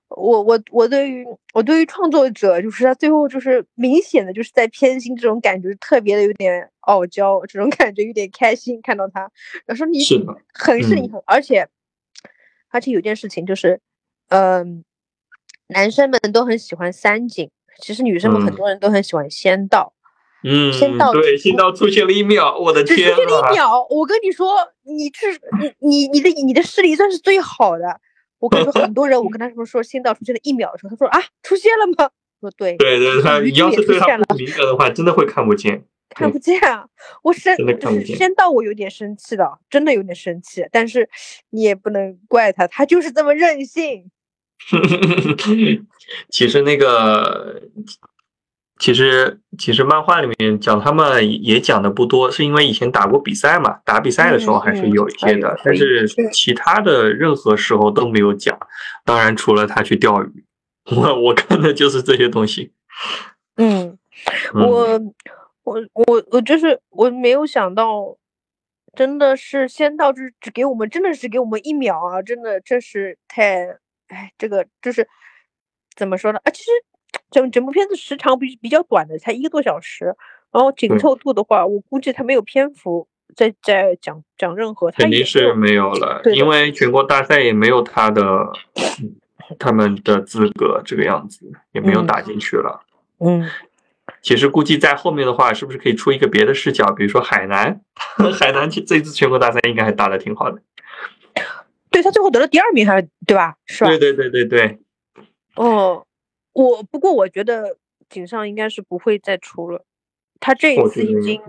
[0.09, 9.29] 我我我对于我对于创作者，就是他最后就是明显的就是在偏心这种感觉，特别的有点傲娇，这种感觉有点开心看到他。
[9.67, 9.99] 我说你
[10.53, 11.67] 很是你很，而且
[12.69, 13.79] 而且有件事情就是，
[14.29, 14.83] 嗯，
[15.69, 17.49] 男生们都很喜欢三井，
[17.81, 19.93] 其实女生们很多人都很喜欢仙道。
[19.96, 19.96] 嗯，
[20.43, 23.85] 对，先到出现了一秒，我的天，只出现了一秒。
[23.89, 25.39] 我跟你说，你是
[25.81, 27.99] 你你你的你的视力算是最好的。
[28.39, 32.09] 我跟你说，很多人，我跟他说说先到出现了一秒的时候，他说啊，出现了吗？
[32.39, 36.85] 说对，对对，他你要是对他不敏感的话，真的会看不见，看不见啊！
[37.23, 40.63] 我生就是先到我有点生气的，真的有点生气。
[40.71, 41.09] 但是
[41.49, 44.11] 你也不能怪他，他就是这么任性。
[46.29, 47.63] 其实那个。
[48.79, 58.57] 其实，其实漫画里面讲他们也讲的不多，是因为以前打过比赛嘛，打比赛的时候还是有一些的，但是其他的任何时候都没有讲。
[59.03, 60.45] 当然，除了他去钓鱼，
[60.95, 62.71] 我我看的就是这些东西。
[63.55, 63.97] 嗯，
[64.53, 64.99] 我
[65.63, 68.15] 我我我就是我没有想到，
[68.95, 72.21] 真的是先到只只给我们，真的是给我们一秒啊！
[72.21, 73.77] 真的，这是太
[74.09, 75.07] 哎，这个就是
[75.95, 76.39] 怎么说呢？
[76.43, 76.69] 啊，其实。
[77.31, 80.15] 整整部片子时长比比较短的，才一个多小时。
[80.49, 84.89] 然后紧凑度的话，我估计他没有篇幅再再讲讲任何。
[84.91, 88.23] 肯定是没有了，因为全国大赛也没有他的
[89.59, 92.81] 他们的资格，这个样子也没有打进去了。
[93.19, 93.47] 嗯，
[94.23, 96.91] 其实估计在后面的话，是不是可以出一个别的视角？
[96.93, 97.81] 比如说海南，
[98.39, 100.61] 海南这次全国大赛应该还打得挺好的。
[101.91, 103.55] 对他最后得了第二名，还是对吧？
[103.65, 103.89] 是吧？
[103.89, 104.79] 对对对对对。
[105.55, 106.05] 哦。
[106.57, 107.77] 我不过我觉得
[108.09, 109.85] 井上应该是不会再出了，
[110.39, 111.39] 他这一次已经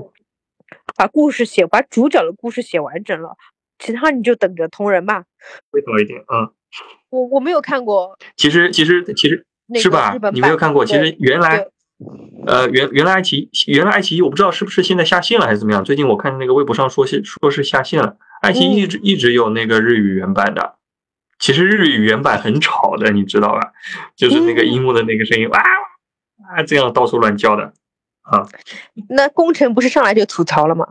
[0.95, 3.39] 把故事写，把主角的故事写完整了，
[3.79, 5.25] 其他你就等着同人吧。
[5.71, 6.51] 会多一点啊。
[7.09, 8.19] 我我没有看过。
[8.37, 10.15] 其实其实其实是吧？
[10.35, 10.85] 你没有看过？
[10.85, 11.67] 其实原来
[12.47, 15.83] 呃，原原来爱奇艺，原来爱奇艺我不知道是不是现在下线了还是怎么样。
[15.83, 18.19] 最近我看那个微博上说是说是下线了。
[18.43, 20.77] 爱奇艺一直一直有那个日语原版的，
[21.39, 23.73] 其实日语原版很吵的，你知道吧？
[24.17, 25.63] 就是那个樱木的那个声音，哇
[26.51, 27.73] 啊这样到处乱叫的
[28.23, 28.49] 啊。
[29.09, 30.87] 那工程不是上来就吐槽了吗？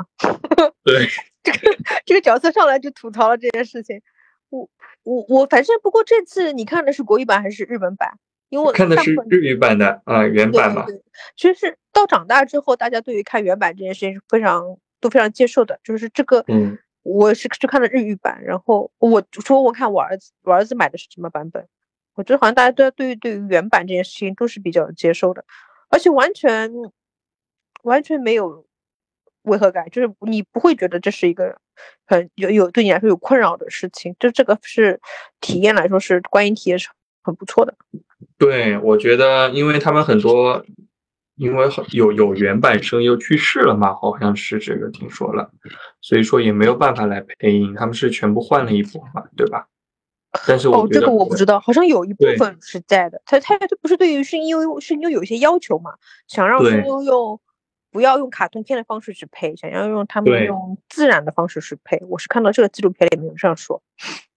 [0.84, 1.08] 对，
[1.44, 4.02] 这个这个角色上来就吐槽了这件事情。
[4.50, 4.70] 我
[5.04, 8.18] 我我反正不过这次你看的是国语版还是日本版？
[8.50, 10.86] 因为我看的是日语版的啊，原版嘛。
[11.36, 15.78] 其实是到长大之后，大家对于看原版这件事情是非常都非常接受的。
[15.84, 16.78] 就是这个，嗯，
[17.08, 21.66] 我是去看的日语版，然后我说我看我儿子，我儿子买的是什么版本？
[22.16, 25.46] 我觉得好像大家都对于对于原版这件事情都是比较接受的，
[25.90, 26.70] 而且完全
[27.84, 28.66] 完全没有
[29.44, 31.58] 违和感，就是你不会觉得这是一个
[32.06, 34.14] 很有有对你来说有困扰的事情。
[34.20, 35.00] 就这个是
[35.40, 36.90] 体验来说是观影体验是
[37.24, 37.74] 很不错的。
[38.38, 40.66] 对，我觉得，因为他们很多，
[41.38, 45.50] 因为有有原版声优去世了嘛，好像是这个听说了，
[46.02, 49.68] 所以说也没有办法来配音，他们是全部换了一波嘛，对吧？
[50.48, 55.94] 但是哦，这个我不知道，好像有一部分是在的，他他他不是对于声优声优有一些要求嘛，
[56.28, 57.40] 想让声优用
[57.92, 63.82] 不要用卡通片的方式去配，想要用他们用自然的方式去配，我是看到这个纪录片里面有这样说。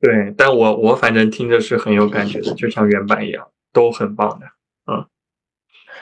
[0.00, 3.48] 对，但我我反正听着是很有感觉的，就像原版一样。
[3.72, 4.46] 都很棒的，
[4.90, 5.06] 嗯，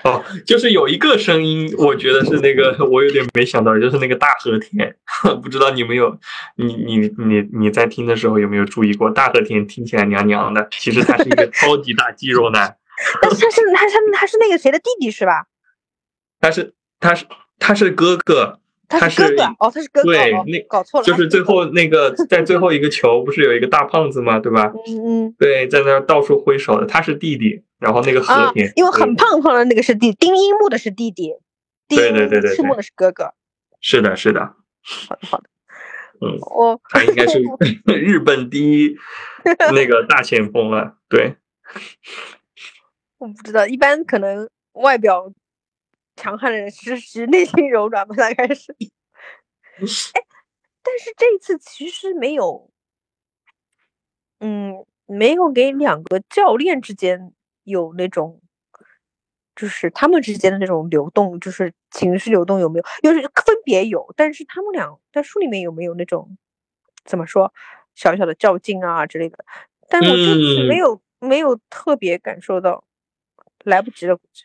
[0.05, 4.95] 哦，就是有一个声音，我觉得是那个，我有点没想到，就是那个大和田，
[5.43, 6.19] 不知道你没有，
[6.57, 12.77] 你你你你在听的时候有没有注意过，大和田听起来娘娘的，其实他是一个超级大肌肉男，
[13.21, 15.47] 但是他是他他他是那个谁的弟弟是吧？
[16.41, 17.27] 他是他是
[17.59, 18.61] 他是哥哥。
[18.89, 24.39] 他是哥哥哦，他是哥哥，对，那搞错了，就是最后那个在最后一个球不是有一个大胖子吗？
[24.41, 24.73] 对吧？
[24.87, 31.35] 嗯嗯，对，在那到处挥手的，他是弟弟，然后那个和田，因为很胖胖的那个是弟，丁一木的是弟弟，
[31.87, 33.35] 对对对对，赤木的是哥哥，
[33.81, 35.45] 是的，是的，好的好的，
[36.21, 37.43] 嗯，我他应该是
[37.93, 38.97] 日本第一
[39.75, 41.37] 那个大前锋了，对，
[43.19, 45.31] 我不知道，一般可能外表。
[46.19, 48.75] 强悍的人其实内心柔软吧， 大概是。
[50.15, 50.23] 哎，
[50.83, 52.71] 但是这一次其实没有，
[54.41, 58.41] 嗯，没有给两个教练之间有那种，
[59.55, 62.85] 就是他们之间的那种流动，就是情绪流动有没有？
[63.03, 66.37] 就是分别有，但是他们俩在书里面有没有那种
[67.05, 67.53] 怎么说
[67.95, 69.45] 小小的较劲啊之类的？
[69.89, 72.83] 但是我这次没有没有特别感受到，
[73.65, 74.43] 来不及了，估计。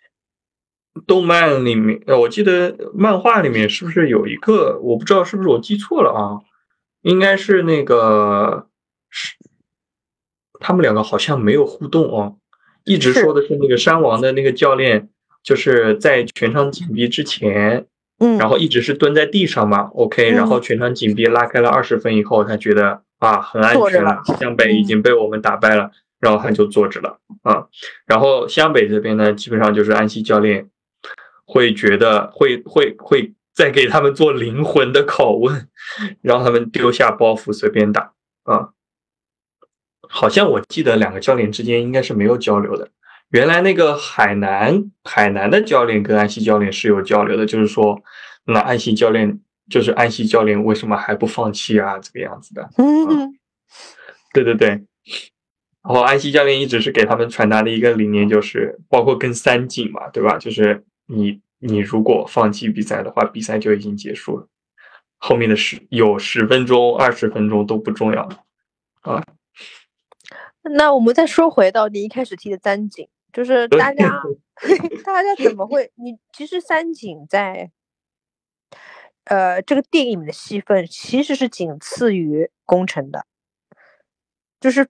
[1.08, 4.80] 动漫里面，呃，我记得漫画里面是不是有一个？
[4.80, 6.40] 我不知道是不是我记错了啊？
[7.02, 8.68] 应该是那个，
[9.10, 9.36] 是
[10.60, 12.38] 他们两个好像没有互动哦，
[12.86, 15.10] 一直说的是那个山王的那个教练，
[15.44, 17.88] 就是在全场紧逼之前，
[18.20, 27.68] 嗯，然后一直是蹲在地上嘛，OK，然后全场紧逼拉开了二十分以后，他觉得啊很安全了，湘北已经被我们打败了，然后他就坐着了啊，
[28.06, 30.70] 然后湘北这边呢，基本上就是安西教练。
[31.54, 35.70] 会觉得会会会再给他们做灵魂的拷问，
[36.24, 38.12] 让他们丢下包袱随便打
[38.42, 38.70] 啊！
[40.10, 42.90] 好像我记得两个教练之间应该是没有交流的。
[43.30, 48.02] 原来那个海南海南的教练跟安西教练是有交流的，就是说
[48.46, 49.40] 那安西教练
[49.70, 52.00] 就是安西教练为什么还不放弃啊？
[52.00, 52.68] 这个样子的。
[52.82, 53.38] 嗯，
[54.34, 54.70] 对对对。
[55.84, 60.40] 然后安西教练一直是给他们传达的一个理念，就是包括跟三井嘛，对吧？
[60.40, 60.84] 就是。
[61.06, 64.48] 你你如果放弃比赛的话，比赛就已经结束了。
[65.18, 68.28] 后面的十有十分钟、二十分钟都不重要
[69.02, 69.24] 啊。
[70.64, 74.22] 那我们再说回到你一开始提的三井，就是大家
[75.06, 75.92] 大家怎么会？
[75.96, 77.72] 你其实三井在
[79.26, 83.26] 呃这个电影里面的戏份其实是仅次于宫城的，
[84.60, 84.88] 就是。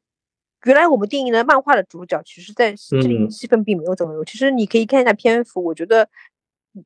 [0.66, 4.24] 原来我们定义的漫画的主角，其实在这里戏份并没有怎么多。
[4.24, 6.08] 其实你可以看一下篇幅，我觉得，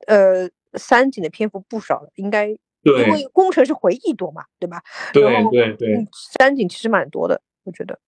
[0.08, 4.82] 呃，三井的篇幅不少了，应该因为工程是回忆多嘛，对吧？
[5.14, 6.08] 对对对，
[6.38, 8.00] 三井其实蛮多的，我觉得。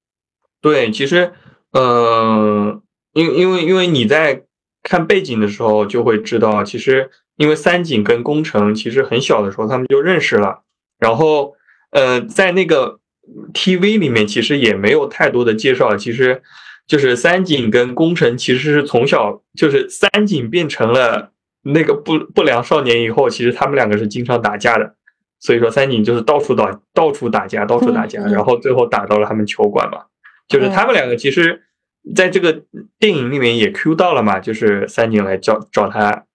[0.59, 1.34] 对，其实，
[1.74, 2.82] 嗯，
[3.13, 4.43] 因因为因为你在
[4.82, 10.63] 看背景的时候就会知道，其实因为三井跟工程其实很小的时候他们就认识了，
[10.97, 11.55] 然后，
[11.91, 12.99] 呃，在那个。
[13.54, 13.98] T.V.
[13.98, 16.42] 里面其实也没有太多的介绍，其实
[16.88, 21.32] 就是三井跟宫城其实是从小就是三井变成了
[21.64, 24.96] 那个不不良少年以后，其实他们两个是经常打架的，
[25.40, 30.04] 所以说三井就是到处打到处打架到处打架，然后最后打到了他们球馆嘛，
[30.48, 31.64] 就是他们两个其实
[32.16, 32.64] 在这个
[32.98, 36.26] 电影里面也 Q 到了嘛，就是三井来找找他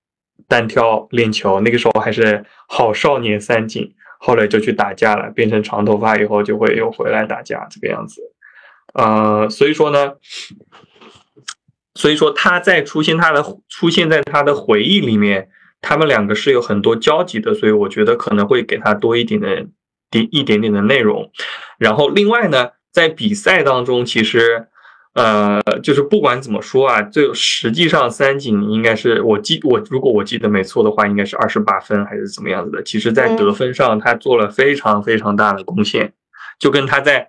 [0.47, 8.23] 单挑练球，那个时候还是好少年三井，后来就去打架了，变成长头发以后就会又回来打架这个样子。
[8.95, 10.15] 呃，所以说呢，
[11.95, 15.51] 所以说他在出现他的出现在他的回忆里面，
[15.83, 19.67] 他们两个是有很多交集的，所以我觉得可能会给他多一点的
[20.11, 21.31] 点一点点的内容。
[21.79, 24.69] 然后另外呢，在比赛当中，其实。
[25.15, 32.83] 呃，就是不管怎么说啊，就实际上三井应该是我记我如果我记得没错的话，应该是二十八分还是怎么样子的。
[32.83, 36.13] 其实，在得分上他做了非常非常大的贡献，
[36.59, 37.29] 就跟他在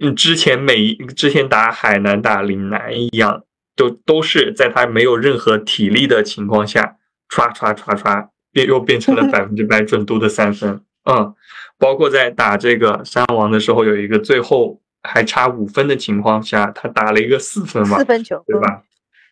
[0.00, 3.42] 嗯之前每之前打海南打岭南一样，
[3.74, 6.96] 都都是在他没有任何体力的情况下，
[7.30, 10.82] 唰唰唰唰变又变成了百分之百准度的三分。
[11.10, 11.34] 嗯，
[11.78, 14.82] 包括在打这个山王的时候，有一个最后。
[15.02, 18.82] 还差五分的情况下，他打了一个四分嘛，四分球，对吧？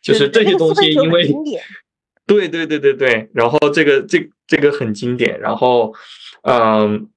[0.01, 1.27] 就是这些东西，因为
[2.25, 5.93] 对对对对对，然后这个这这个很经典，然后
[6.43, 7.09] 嗯，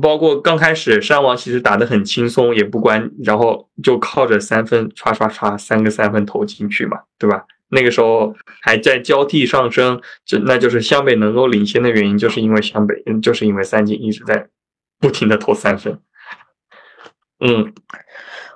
[0.00, 7.44] 包括刚开始山王其实打的很轻松，也不关，然后就靠着三分刷刷刷三个三分投进去嘛，对吧？
[7.70, 14.48] 那个时候还在交替上升，这那就是湘北能够领先的原因，就是因为湘北，就是因为三井一直在
[14.98, 16.00] 不停的投三分。
[17.40, 17.72] 嗯，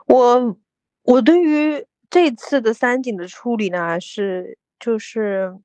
[0.07, 0.57] 我
[1.03, 5.57] 我对于这次的三井的处理呢，是就是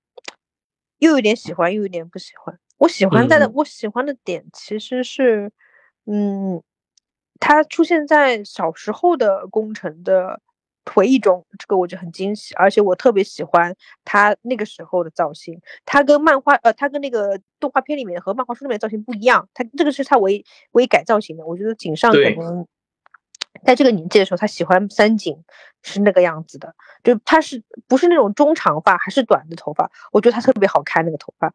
[0.99, 2.59] 又有点喜欢，又有点不喜欢。
[2.77, 5.51] 我喜欢在的，我喜欢的点其实是，
[6.05, 6.61] 嗯，
[7.39, 10.39] 他出现在小时候的工程的
[10.85, 15.59] 回忆中，这个我就很惊喜，而且我特别喜欢他那个时候的造型。
[15.85, 21.43] 他跟漫画，呃，他跟那个动画片里面和漫画书里面的造型不一样，他这个是他唯唯一改造型的。
[21.47, 22.67] 我觉得井上可能。
[23.63, 25.43] 在这个年纪的时候，他喜欢三井
[25.83, 29.91] 是那个样子的，就他是不是那种中长发，还是短的头发？
[30.11, 31.53] 我觉得他特别好看，那个头发，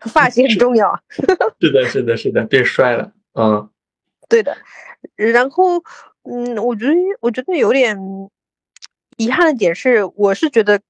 [0.10, 1.00] 发型很重要。
[1.60, 3.12] 是的，是的，是的，变帅了。
[3.34, 3.70] 嗯，
[4.28, 4.56] 对的。
[5.16, 5.82] 然后，
[6.22, 7.98] 嗯，我觉得，我觉得有点
[9.16, 10.80] 遗憾的点是，我是觉得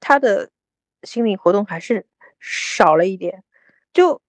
[0.00, 0.50] 他的
[1.02, 2.06] 心理活动还是
[2.40, 3.42] 少了一点，
[3.92, 4.20] 就。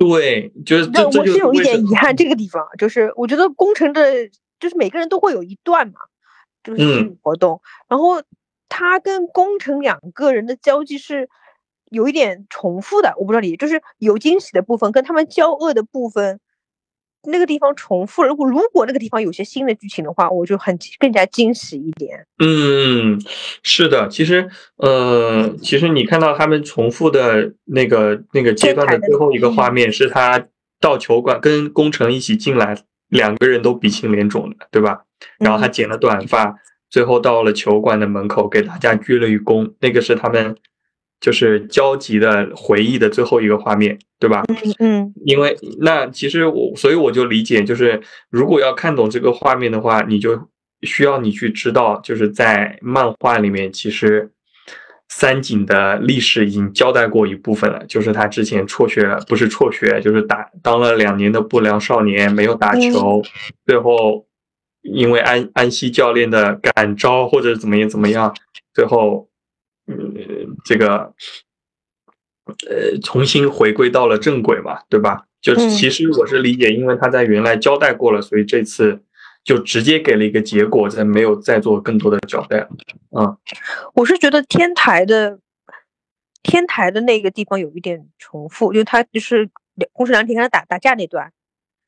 [0.00, 4.28] 对，就是这我是有一点遗憾，这个地方就是我觉得工程的，
[4.58, 6.00] 就是每个人都会有一段嘛，
[6.64, 8.22] 就是活动，然后
[8.70, 11.28] 他跟工程两个人的交际是
[11.90, 16.40] 有一点重复的，我不知道你就是有惊喜的部分跟他们交恶的部分。
[17.24, 18.28] 那个地方重复了。
[18.28, 22.26] 如果如果那个地方有些新的剧情的话，我就很更加惊喜一点。
[22.38, 23.20] 嗯，
[23.62, 30.46] 是的，其实，呃，其实你看到他们重复的那个那个阶段的最后一个画面，是他
[30.80, 32.76] 到球馆跟工程一起进来，
[33.08, 35.02] 两个人都鼻青脸肿的，对吧？
[35.38, 36.56] 然后他剪了短发，
[36.88, 40.56] 最后到了球馆的门口给大家鞠了一躬，那个是他们。
[41.20, 44.42] 就是焦急的回忆的最后一个画面，对吧？
[44.48, 45.14] 嗯嗯。
[45.26, 48.00] 因为那其实我，所以我就理解，就是
[48.30, 50.48] 如果要看懂这个画面的话，你就
[50.82, 54.30] 需要你去知道，就是在漫画里面，其实
[55.10, 57.84] 三井的历史已经交代过一部分了。
[57.86, 63.22] 就是他之前辍学，不是辍学，就是打当了两年的不良少年，没有打球，
[63.66, 64.26] 最后
[64.80, 68.34] 因为安安西教练的感召或者怎么样怎么样，
[68.72, 69.28] 最后。
[69.90, 71.12] 嗯，这个，
[72.68, 75.26] 呃，重新回归到了正轨嘛，对吧？
[75.40, 79.02] 就其实我是理解，因为他在原来交代过了，所以这次
[79.42, 82.68] 就直接给了一个结果，再没有再做更多的交代。
[83.18, 83.36] 嗯，
[83.94, 85.40] 我是觉得天台的
[86.42, 89.50] 天台的那个地方有一点重复，因为他就是
[89.92, 91.32] 公司良田跟他打打架那段。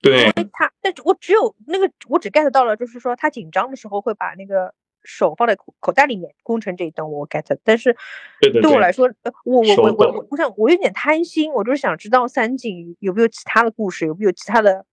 [0.01, 0.33] 对。
[0.53, 4.75] 他，但我只有那个，我只 get 到了，就是说他紧张的时候会把那个。
[5.05, 7.97] 手放在口口袋里面，工程这一段我 get，但是
[8.41, 9.11] 对我来说，
[9.45, 14.85] 我我我我我我想我有点贪心，我就是想知道三井有没有其他的故事，有没有其他的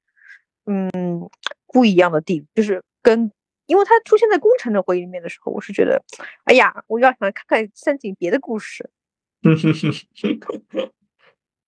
[0.66, 1.30] 嗯
[1.68, 3.32] 不一样的地，就是跟
[3.68, 6.04] 因为他出现在工程的回忆里面的时候，我是觉得，
[6.46, 8.90] 哎呀，我要想看看三井别的故事。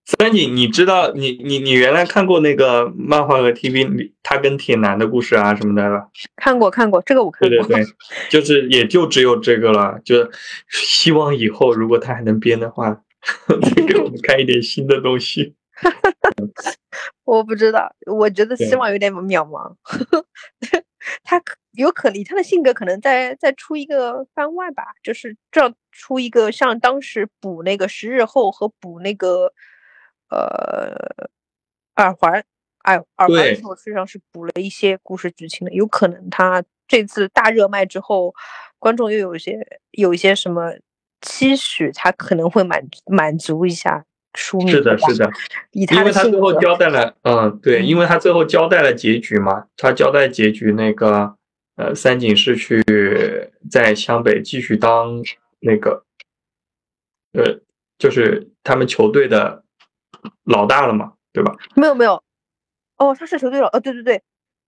[0.03, 6.09] 三井，你知道你你你原来看过那个漫画和 TV 里他跟铁男的故事啊什么的了？
[6.35, 7.49] 看过看过，这个我看过。
[7.49, 7.93] 对对对，
[8.29, 9.99] 就是也就只有这个了。
[10.03, 10.29] 就
[10.69, 13.03] 希望以后如果他还能编的话，
[13.47, 15.55] 再给我们看一点新的东西。
[17.23, 19.75] 我不知道，我觉得希望有点渺茫。
[21.23, 21.41] 他
[21.73, 29.53] 有可能他的性格可能再再出一个番外吧，就是这样出一个像当时补那个十日后和补那个。
[30.31, 31.29] 呃，
[31.97, 32.43] 耳环，
[32.85, 38.33] 耳耳环的时候实际上是补了一些故事剧情的，有可能他这次大热卖之后，
[38.79, 39.59] 观众又有一些
[39.91, 40.73] 有一些什么
[41.21, 44.71] 期许，他可能会满满足一下书迷。
[44.71, 45.29] 是的，是的，
[45.71, 51.35] 以因为他最后交代了，嗯，对，因为他最后交代了结局嘛，他交代结局那个，
[51.75, 52.81] 呃，三井是去
[53.69, 55.21] 在湘北继续当
[55.59, 56.05] 那个，
[57.33, 57.59] 呃，
[57.97, 59.63] 就是他们球队的
[60.43, 61.55] 老大了嘛，对吧？
[61.75, 62.23] 没有没有，
[62.97, 64.21] 哦，他是球队了，哦，对对对。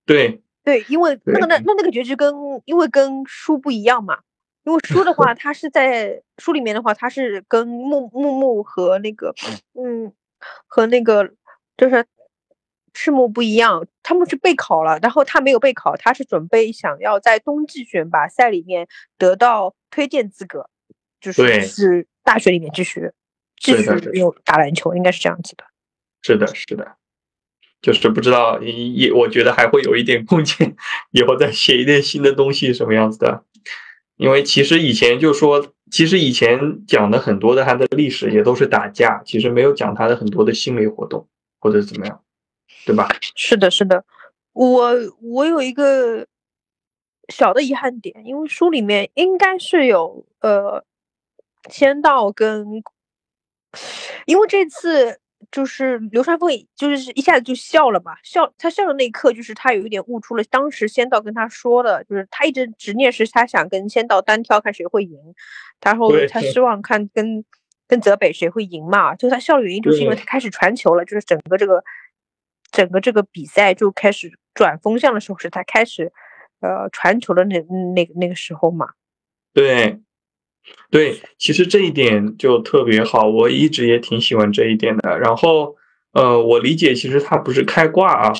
[0.05, 2.33] 对，对，因为那个那那那个结局跟
[2.65, 4.19] 因为跟书不一样嘛，
[4.63, 9.33] 因为书的话， 他是在书里面的话，他是跟木木木和那个
[9.73, 10.11] 嗯。
[10.67, 11.31] 和那个
[11.77, 12.05] 就是
[12.91, 18.85] 赤木不一样，他们是备考了，然后他没有备考，他是准备想要在冬季选拔赛里面
[19.17, 20.69] 得到推荐资格，
[21.21, 23.09] 就是对是大学里面继续
[23.63, 23.89] 继续
[24.19, 25.63] 有打篮球，应该是这样子的。
[26.21, 26.97] 是的，是的，
[27.81, 30.75] 就是不知道也，我觉得还会有一点空间，
[31.11, 33.45] 以后再写一点新的东西什么样子的。
[34.17, 41.27] 因为其实以前就说，其实以前讲的很多的他的历史也都是打架，其实没有讲他的很多的心理活动
[41.59, 42.21] 或者怎么样，
[42.85, 43.07] 对吧？
[43.35, 44.05] 是的，是的，
[44.51, 46.27] 我我有一个
[47.29, 50.85] 小的遗憾点，因为书里面应该是有呃，
[51.69, 52.83] 仙道跟，
[54.25, 55.19] 因为这次
[55.51, 65.19] 就是流川枫就是一下子就笑了嘛，笑他笑的那一刻，就是他有一点悟出了当时仙道跟他说的，就是他一直执念是他想跟仙道单挑看谁会赢，
[65.81, 67.43] 然后他希望看跟
[67.87, 71.83] 跟泽北谁会赢嘛，就是他笑的原因就是因为他开始传球了，就是整个这个
[72.71, 76.11] 整个这个比赛就开始转风向的时候，是他开始
[76.61, 77.59] 呃传球的那
[77.93, 78.89] 那那个时候嘛。
[79.53, 79.99] 对，
[80.89, 85.17] 对，其实这一点就特别好，我一直也挺喜欢这一点的。
[85.19, 85.75] 然后，
[86.13, 88.33] 呃，我理解其实他不是开挂啊，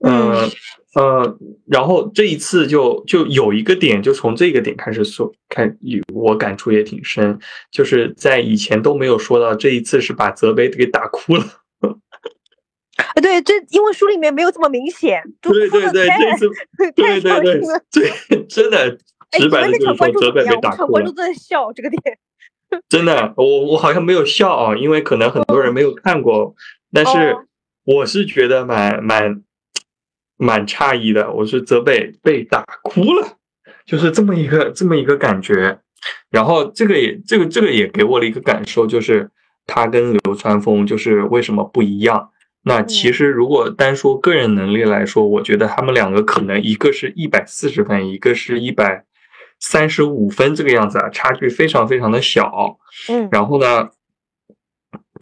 [0.00, 0.48] 呃
[0.94, 5.76] 呃，然后这一次就就有一个点，就从这个点开始说，看
[6.12, 7.38] 我感触也挺深，
[7.70, 11.44] 就是在以前都没有说到，这一次是把泽北给打哭了。
[12.96, 16.50] 啊，对，这因为书里面没有这么明显， 对对对，这次，
[16.96, 17.60] 对对对
[17.92, 18.96] 对，真的哎，
[19.32, 21.14] 直白的就是说泽北被打哭了场观众。
[21.14, 22.18] 都在笑这个点。
[22.88, 26.54] 真的，我我好像没有笑啊，因为可能很多人没有看过，
[26.92, 27.44] 但是哦
[27.84, 29.42] 我是觉得蛮蛮
[30.36, 33.38] 蛮诧异的，我是泽北被打哭了，
[33.84, 35.80] 就是这么一个这么一个感觉。
[36.30, 39.28] 然后这个也这个这个也给我了一个感受，就是
[39.66, 42.30] 他跟流川枫就是为什么不一样。
[42.62, 49.04] 那其实如果单说个人能力来说，我觉得他们两个可能一个是一百四十分，一个是一百
[49.60, 52.78] 三十五分这个样子啊，差距非常非常的小。
[53.08, 53.90] 嗯，然后呢，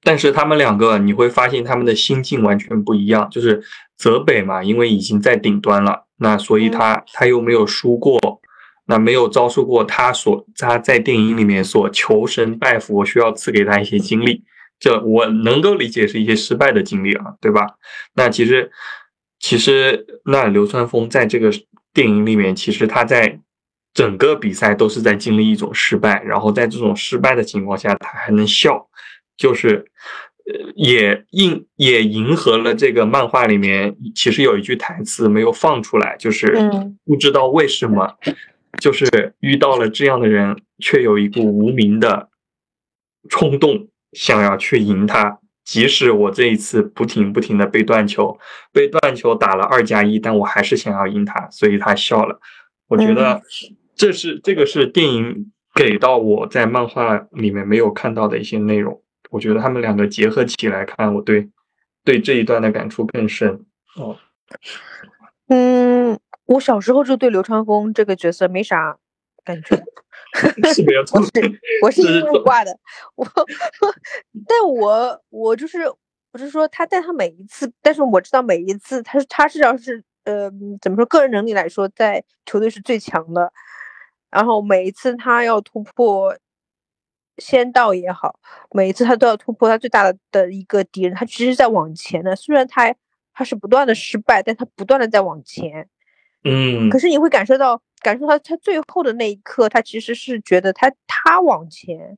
[0.02, 3.28] 但是他们两个你会发现他们的心境完全不一样。
[3.30, 3.62] 就是
[3.96, 8.18] 泽北嘛，因为已经在顶端了，那所以他他又没有输过，
[8.86, 14.44] 那没有遭受过他所他在电影里面所求神拜佛需要赐给他一些经历。
[14.78, 17.66] 这我能够理解是一些失败的经历啊，对吧？
[18.14, 18.70] 那其实
[19.40, 21.50] 其实那流川枫在这个
[21.92, 23.40] 电影里面，其实他在
[23.98, 28.88] 整个比赛都是在经历一种失败，然后在这种失败的情况下，他还能笑，
[29.36, 29.84] 就是
[30.46, 38.16] 呃也应也迎合了这个漫画里面其实有一句台词没有放出来，就是嗯不知道为什么，
[38.80, 42.28] 就是遇到了这样的人，却有一股无名的
[43.28, 45.40] 冲动想要去赢他。
[45.64, 48.38] 即使我这一次不停不停的被断球，
[48.72, 52.38] 被断球打了二加一，但我还是想要赢他，所以他笑了。
[52.86, 53.42] 我觉得
[53.98, 59.02] 这是这个是电影给到我在漫画里面没有看到的一些内容。
[59.30, 61.50] 我觉得他们两个结合起来看，我对
[62.04, 63.66] 对这一段的感触更深。
[63.96, 64.16] 哦，
[65.48, 68.96] 嗯，我小时候就对流川枫这个角色没啥
[69.44, 69.76] 感觉。
[70.74, 71.24] 是没有错我。
[71.24, 72.78] 是我是这是因为挂的，
[73.16, 73.26] 我，
[74.46, 75.80] 但我我就是
[76.32, 80.50] 我是说他，但他每一次，但是我知道每一次他是他至少是呃
[80.82, 83.50] 怎么说个人能力来说，在球队是最强的，
[84.30, 86.36] 然后每一次他要突破
[87.38, 88.38] 仙道也好，
[88.72, 92.94] 每一次他都要突破他最大的的一个敌人，他其实在往前的，虽然他
[93.32, 95.88] 他是不断的失败，但他不断的在往前。
[96.44, 102.16] 嗯可，是你会感受到，感受到他最后的那一刻，他其实是觉得他他往前，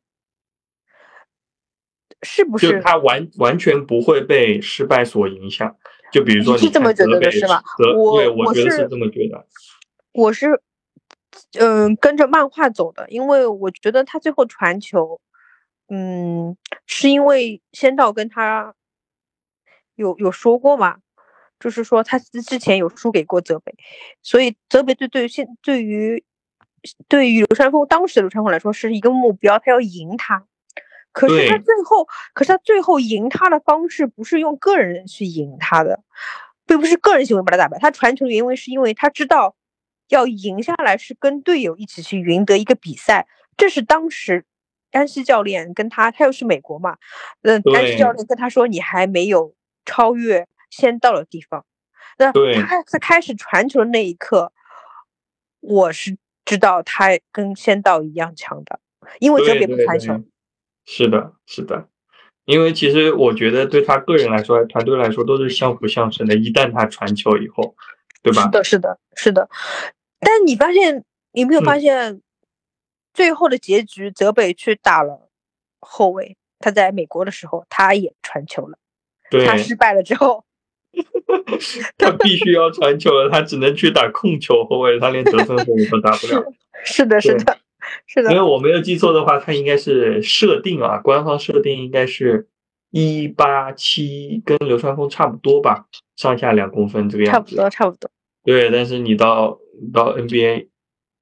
[2.22, 2.58] 是不？
[2.58, 5.74] 就是他完完全不会被失败所影响。
[6.12, 7.62] 就比如说，你是这么觉得的是吧
[7.96, 9.46] 我对，我觉得是这么觉得。
[10.12, 10.61] 我是
[11.59, 15.20] 嗯跟着漫画走的，因为我觉得他最后传球，
[15.89, 16.57] 嗯，
[16.87, 18.74] 是因为仙道跟他
[19.95, 20.99] 有有说过嘛，
[21.59, 23.74] 就是说他之之前有输给过泽北，
[24.22, 26.24] 所以泽北对对于现对于
[27.09, 30.45] 对于流川枫当时的流川枫来说是一个目标，他要赢他。
[31.12, 36.01] 可是他最后，可是他最后赢他的方式不是用个人去赢他的，
[36.66, 37.78] 并不是个人行为把他打败。
[37.81, 39.57] 他传球的原因是因为他知道
[40.11, 44.44] 要赢下来是跟队友一起去赢得一个比赛，这是当时
[44.92, 46.98] 安西教练跟他，他又是美国嘛，
[47.42, 49.54] 嗯，安西教练跟他说你还没有
[49.84, 51.64] 超越先到的地方。
[52.18, 54.52] 那对他在开始传球的那一刻，
[55.61, 58.78] 我是知道他跟仙道一样强的，
[59.20, 60.22] 因为泽对对北不传球。，
[60.84, 61.88] 是的，是的。
[62.46, 66.34] 因为其实我觉得对他个人来说，团队来说都是相辅相成的。
[66.34, 67.76] 一旦他传球以后，
[68.22, 68.42] 对吧？
[68.42, 69.48] 是的，是的，是的。
[70.21, 72.23] 但你发现，你没有发嗯现，
[73.12, 75.29] 最后的结局，泽北去打了
[75.81, 76.37] 后卫。
[76.59, 78.79] 他在美国的时候，他也传球了。
[79.31, 80.45] 对，他失败了之后，
[81.97, 86.53] 他必须要传球了，他只能去打控球后卫，他连得分后卫都打不了。
[86.85, 87.57] 是的，是的，
[88.07, 92.49] 是的因为的，我没有记错的话，他应该是设定啊，官方设定应该是
[92.91, 97.39] 一八七，跟流川枫差不多吧，上下两公分这个样子。
[97.39, 98.11] 差不多，差不多。
[98.45, 99.59] 对，但是你到
[99.93, 100.68] 到 NBA，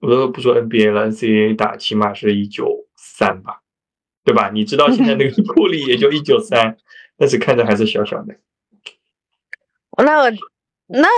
[0.00, 3.62] 我都不说 NBA 了，NCAA 打起码是一九三吧，
[4.24, 4.50] 对吧？
[4.50, 6.76] 你知道现在那个 库里也就一九三，
[7.16, 8.36] 但是看着还是小小的。
[9.96, 10.30] 那
[10.86, 11.08] 那，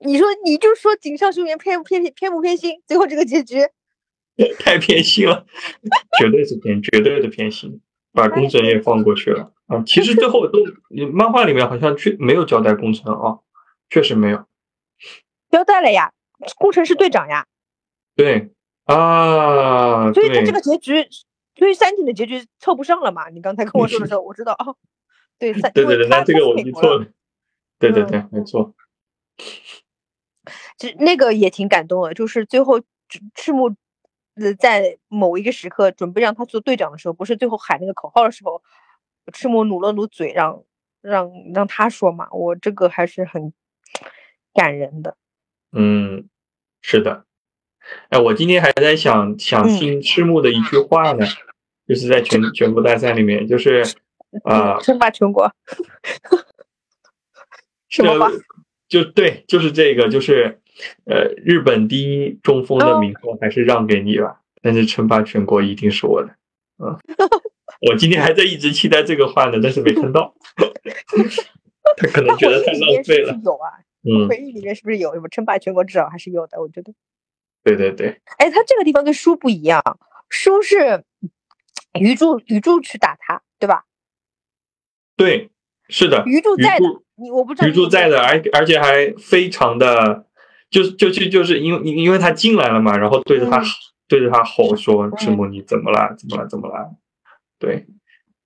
[0.00, 2.82] 你说你就说井上雄彦偏不偏偏不偏心？
[2.86, 3.56] 最后这个结局，
[4.60, 5.46] 太偏心了，
[6.20, 7.80] 绝对是偏，绝对的偏心，
[8.12, 9.82] 把工程也放过去了啊！
[9.86, 10.58] 其实最后都
[11.12, 13.38] 漫画里面好像确没有交代工程啊，
[13.88, 14.44] 确实没有。
[15.50, 16.12] 交代了呀，
[16.56, 17.46] 工程师队长呀，
[18.14, 18.50] 对
[18.84, 21.06] 啊，所以他这个结局，
[21.56, 23.28] 所以三井的结局凑不上了嘛？
[23.30, 24.76] 你刚才跟我说的时候，我知道哦，
[25.38, 27.06] 对三，对对对，那这个我记错了。
[27.78, 28.74] 对对嗯对，没错。
[30.78, 33.68] 其实那个也挺感动的，就是最后赤赤木，
[34.34, 38.62] 呃，在某一个时刻准备让他做队长的时候，不是最后喊那个口号的时候，
[39.32, 40.64] 赤木努了努嘴，让
[41.00, 43.52] 让让他说嘛，我这个还是很
[44.52, 45.16] 感人的。
[45.72, 46.28] 嗯，
[46.80, 47.24] 是的。
[48.10, 51.26] 哎，我今天还在想想嗯听赤木的一句话呢，
[51.86, 53.82] 就是在全全国大赛里面，就是
[54.44, 55.50] 啊嗯，称霸全国，
[57.88, 58.30] 什么话？
[58.88, 60.60] 就对，就是这个，就是
[61.04, 66.28] 呃，日本第一中锋的哦名头还是让给你了，但是称霸全国一定是我的。
[66.78, 66.98] 嗯，
[67.88, 70.34] 我今天还在一直期待这个话呢，但是没看到。
[71.96, 73.34] 他可能觉得太浪费了。
[74.02, 75.14] 嗯，回忆里面是不是有？
[75.14, 76.92] 什么称霸全国至少还是有的，我觉得。
[77.64, 79.82] 对对对，哎，他这个地方跟书不一样，
[80.28, 81.04] 书是
[81.98, 83.84] 鱼柱鱼柱去打他，对吧？
[85.16, 85.50] 对，
[85.88, 86.84] 是的，鱼鱼柱在的，
[87.16, 90.26] 你我不知道鱼柱在的，而而且还非常的，
[90.70, 93.64] 就是就就就是因为因为他进来了嘛，然后对着他、嗯
[94.08, 96.16] 对着他吼说：“嗯赤木你怎么了？
[96.16, 96.48] 怎么了？
[96.48, 96.96] 怎么了？”
[97.60, 97.86] 对，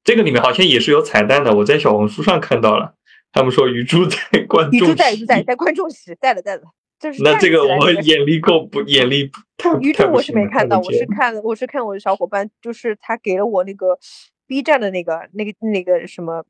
[0.02, 2.96] 这个里面好像也是有彩蛋的，我在小红书上看到了，
[3.32, 4.16] 他们说鱼珠在
[4.46, 6.64] 观众鱼珠在，鱼席柱在，在观众席，在的，在的。
[7.00, 13.98] 就是那这个我眼力够不眼力太鱼珠我是没看到，我是看我是看我的小伙伴，就是他给了我那个
[14.46, 16.44] B 站的那个那个那个什么，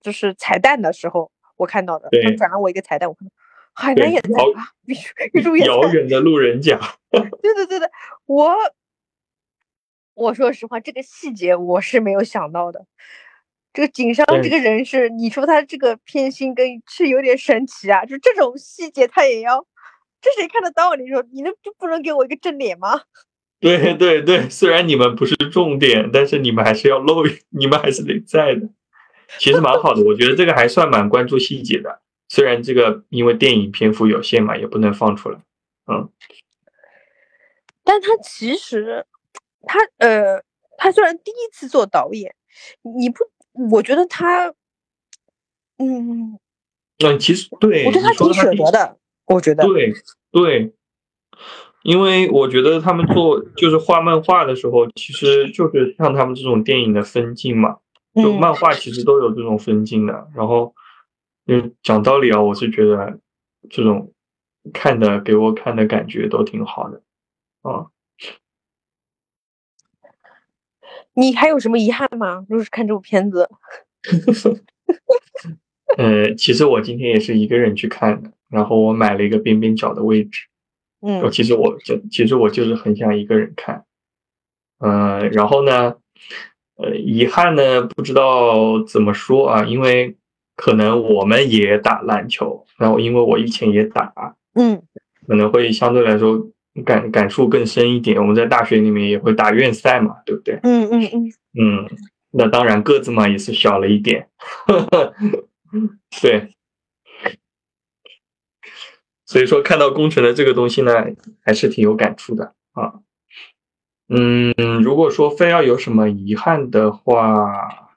[0.00, 3.32] 就是彩蛋的时候我看到的，他转了我一个彩蛋，我看到
[3.74, 6.80] 海南也在遥啊，鱼珠也在，遥远的路人甲，
[7.12, 7.88] 对对对对，
[8.24, 8.56] 我
[10.14, 12.86] 我说实话，这个细节我是没有想到的。
[13.76, 19.66] 这个井上这个人是，你说他这个偏心跟是有点神奇啊，就这种细节他也要，
[20.18, 20.94] 这谁看得到？
[20.94, 23.02] 你说你能就不能给我一个正脸吗？
[23.60, 27.22] 对对对，虽然你们不是重点，但是你们还是要露，
[27.52, 28.66] 你们还是得在的。
[29.38, 32.00] 其实蛮好的，我觉得这个还算蛮关注细节的。
[32.30, 35.38] 虽然这个因为电影篇幅有限嘛，也不能放出来。
[35.92, 36.08] 嗯
[37.84, 39.04] 但他其实，
[39.64, 40.42] 他呃，
[40.78, 42.34] 他虽然第一次做导演，
[42.82, 43.18] 你不，
[43.70, 44.48] 我觉得他，
[45.78, 46.38] 嗯，
[46.98, 49.92] 嗯，其实对，我觉得他挺你说他第舍得的，我觉得，对
[50.30, 50.74] 对，
[51.82, 57.76] 因为我觉得他们做就是画漫画的时候，其实就是像他们这种电影的分镜嘛，
[58.14, 60.28] 就嗯漫画其实都有这种分镜的。
[60.34, 60.74] 然后，
[61.46, 63.18] 就讲道理啊，我是觉得
[63.70, 64.12] 这种
[64.72, 67.02] 看的给我看的感觉都挺好的
[67.62, 67.86] 啊。
[71.16, 72.44] 你还有什么遗憾吗？
[72.48, 73.48] 就是看这部片子，
[75.96, 80.46] 呃，其实我今天也是一个人去看的，然后我买了一个边边角的位置。
[81.02, 83.84] 嗯我其实我就其实我就是很想一个人看，
[84.78, 85.94] 呃，然后呢，
[86.76, 90.16] 呃，遗憾呢不知道怎么说啊，因为
[90.56, 94.82] 可能我们也打篮球，然后因为我以前也打，嗯
[95.26, 96.48] 可能会相对来说
[96.84, 98.20] 感感触更深一点。
[98.20, 100.58] 我们在大学里面也会打院赛嘛，对不对？
[100.62, 101.88] 嗯嗯嗯嗯，
[102.32, 104.28] 那当然个子嘛也是小了一点，
[106.20, 106.52] 对。
[109.24, 110.92] 所以说看到工程的这个东西呢，
[111.42, 113.00] 还是挺有感触的啊。
[114.08, 117.90] 嗯，如果说非要有什么遗憾的话，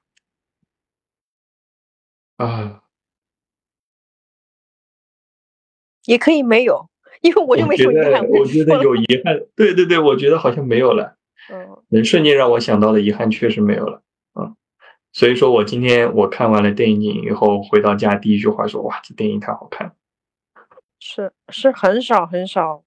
[2.38, 2.82] 啊，
[6.06, 6.89] 也可以没有，
[7.22, 8.28] 因为我就没有遗憾。
[8.30, 11.16] 我觉得有遗憾，对对对，我觉得好像没有了。
[11.52, 14.04] 嗯，能瞬间让我想到的遗憾确实没有了。
[14.34, 14.54] 啊，
[15.12, 19.94] 所以说我今天我看完了电影以后，回到家第一句话说：“哇，这电影太好看。”
[21.00, 22.84] 是是很少很少，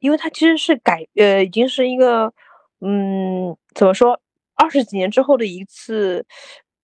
[0.00, 2.32] 因为它其实是改呃，已经是一个
[2.80, 4.20] 嗯，怎么说，
[4.54, 6.24] 二十几年之后的一次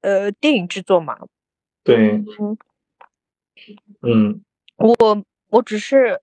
[0.02, 1.16] 呃电影制作嘛。
[1.84, 2.58] 对，嗯
[4.02, 4.44] 嗯，
[4.76, 6.20] 我我只是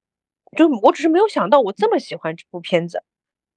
[0.56, 3.04] 就我只是没有想到我这么喜欢这部片子，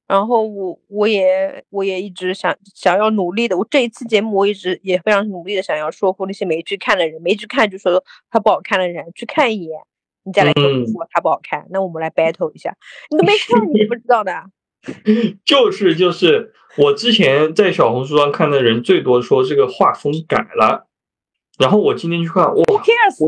[0.07, 9.81] 然后我我也我也一直想想要努力的，我这一次节目我一直也非常努力的想要说服那些没去看的人，没去看就说它不好看的人去看一眼。
[10.25, 12.77] 你再来跟我说它不好看，那我们来 battle 一下。
[13.11, 14.45] 你都没看，你不知道的。
[15.45, 20.87] 就是就是，我之前在小红书上看的人最多说这个画风改了，
[21.59, 22.65] 然后我今天去看，哇，我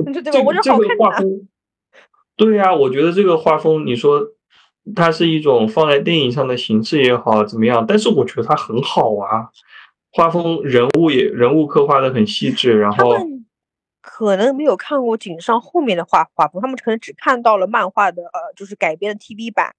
[0.03, 0.43] 对吧？
[0.45, 1.49] 我这个画风，
[2.41, 4.19] 对呀，我觉得这个画风，你说
[4.97, 7.85] 它是一种放在电影上的形式也好，怎么样？
[7.87, 9.51] 但是我觉得它很好啊，
[10.13, 13.15] 画风人物也人物刻画的很细致，然后。
[14.03, 19.75] 可能没有看过井上后面的画画风，他们可能只看到了漫画的呃，就是改编的 TV 版。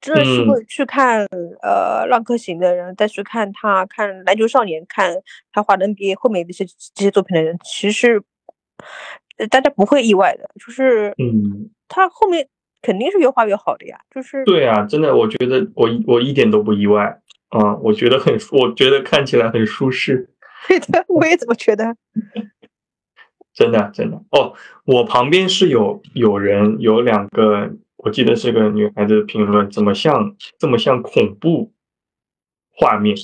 [0.00, 1.26] 真的是会去看
[1.62, 5.14] 呃浪客行的人，再去看他看篮球少年，看
[5.52, 6.64] 他画的 NBA 后面这些
[6.94, 8.22] 这些作品的人，其实
[9.50, 12.48] 大家不会意外的，就是嗯，他后面
[12.82, 13.98] 肯定是越画越好的呀。
[14.14, 20.30] 就是对啊，真的，我觉得我我一点都不意外啊，我觉得很，我觉得看起来很舒适。
[20.68, 21.96] 对的，我也这么觉得。
[23.54, 24.52] 真的，真的哦！
[24.84, 31.72] 我旁边是有有人有两个，我记得是个女孩子评论，怎么像这么像恐怖
[32.70, 33.16] 画面？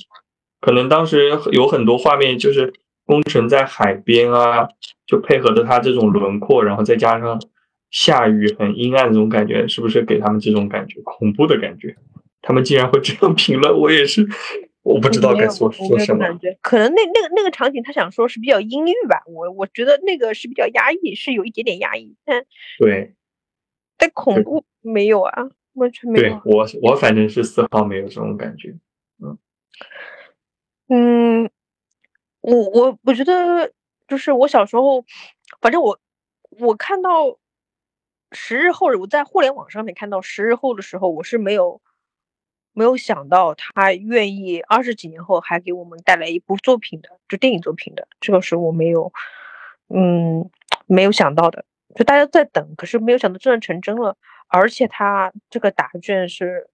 [0.59, 2.73] 可能当时有很多画面就是
[3.05, 4.69] 工程在海边啊，
[5.07, 7.39] 就配合着它这种轮廓，然后再加上
[7.93, 11.95] 下雨很阴暗这种感觉，是不是给他们这种感觉恐怖的感觉？
[12.41, 14.27] 他们竟然会这样评论，我也是。
[14.85, 16.27] 我不知道该说说什么，
[16.61, 22.45] 可能那那个那个场景他想说是比较阴郁吧，我我觉得那个是比较压抑，是有一点点压抑，但
[22.81, 23.15] 对，
[23.97, 26.25] 但恐怖没有啊，完全没有。
[26.25, 28.75] 对我我反正是丝毫没有这种感觉，
[29.23, 29.39] 嗯
[30.89, 31.51] 嗯，
[32.41, 33.73] 我我我觉得
[34.09, 35.05] 就是我小时候，
[35.61, 35.97] 反正我
[36.59, 37.39] 我看到
[38.33, 41.81] 十日后，我在互联网上面看到十日后的时候，我是没有。
[42.75, 49.13] 没有想到他愿意二十几年后还给我们带来一部作品的，就电影作品的，这个是我没有，
[49.95, 50.51] 嗯，
[50.87, 51.67] 没有想到的。
[51.95, 54.17] 就大家在等，可是没有想到真的成真了。
[54.49, 56.71] 而且他这个答卷是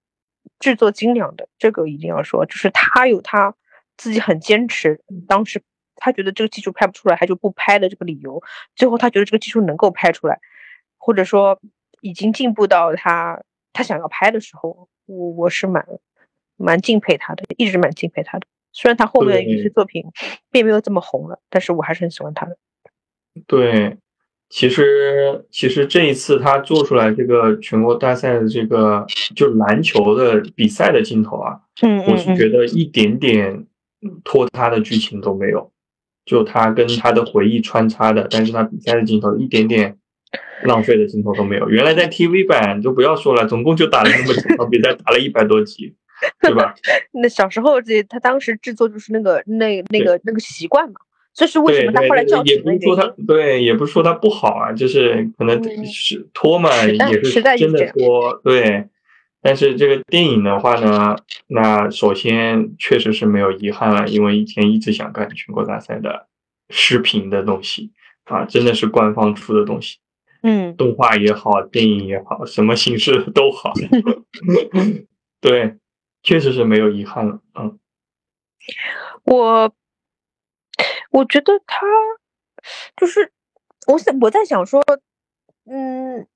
[0.60, 3.56] 制作精良的，这个一定要说，就是他有他
[3.96, 5.60] 自己很坚持，当时
[5.96, 8.40] 他觉得这个技术拍不出来，他就不拍的这个理由。
[8.76, 10.38] 最后他觉得这个技术能够拍出来，
[11.08, 11.58] 或者说
[12.02, 13.40] 已经进步到他
[13.72, 14.86] 他想要拍的时候。
[15.10, 15.82] 我我是蛮
[16.58, 18.46] 蛮敬佩他的，一直蛮敬佩他的。
[18.74, 20.04] 虽然他后面有些作品
[20.50, 22.58] 并没有这么红了，但是我还是很喜欢他的。
[23.46, 23.96] 对，
[24.50, 33.66] 其实其实这一次他做出来这个全国大赛的这个就篮球的比赛的镜头啊，嗯我是觉得一点点
[34.22, 35.72] 拖沓的剧情都没有，
[36.26, 39.96] 就他跟他的回忆穿插的，但是他比赛的镜头一点点。
[40.64, 41.68] 浪费的镜头都没有。
[41.68, 45.94] 原来在 TV 版就不要说了，总共就打了那么几场比赛，打了一百多集，
[46.40, 46.74] 对吧？
[47.12, 50.94] 那小时候这他当时制作就是那个那那个那个习惯嘛，
[51.34, 58.34] 这是为什么他后来叫也不是说他对，也不是说他不好啊，就是可能是拖嘛，也是真的拖。
[58.42, 58.88] 对，
[59.40, 61.16] 但是这个电影的话呢，
[61.46, 66.26] 那首先确实是没有遗憾了，因为以前一直想看全国大赛的
[66.70, 67.92] 视频的东西
[68.24, 69.98] 啊，真的是官方出的东西。
[70.42, 73.72] 嗯，动画也好，电影也好，什么形式都好。
[75.40, 75.76] 对，
[76.22, 77.40] 确实是没有遗憾了。
[77.54, 77.78] 嗯，
[79.24, 79.72] 我
[81.10, 81.86] 我觉得他
[82.96, 83.32] 就是
[83.88, 84.80] 我想我在想说，
[85.64, 86.26] 嗯，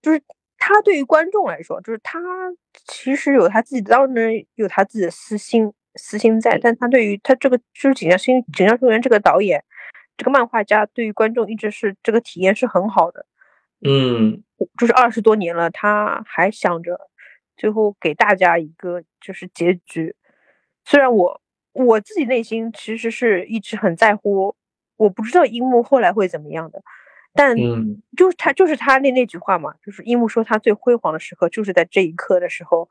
[0.00, 0.22] 就是
[0.58, 2.20] 他对于观众来说，就是他
[2.86, 9.64] 其实有他自己当然有他自己的私心私心在，但他对于他这个就是井上新井上雄彦这个导演。
[10.22, 13.26] 这个漫画家对于观众一直是这个体验是很好的，
[13.84, 14.40] 嗯，
[14.78, 17.10] 就是二十多年了，他还想着
[17.56, 20.14] 最后给大家一个就是结局。
[20.84, 21.40] 虽然我
[21.72, 24.54] 我自己内心其实是一直很在乎，
[24.96, 26.80] 我不知道樱木后来会怎么样的，
[27.34, 27.56] 但
[28.16, 32.88] 就是他就是他那那句话嘛，就是樱木说他最辉煌的时刻就是在这一刻的时候，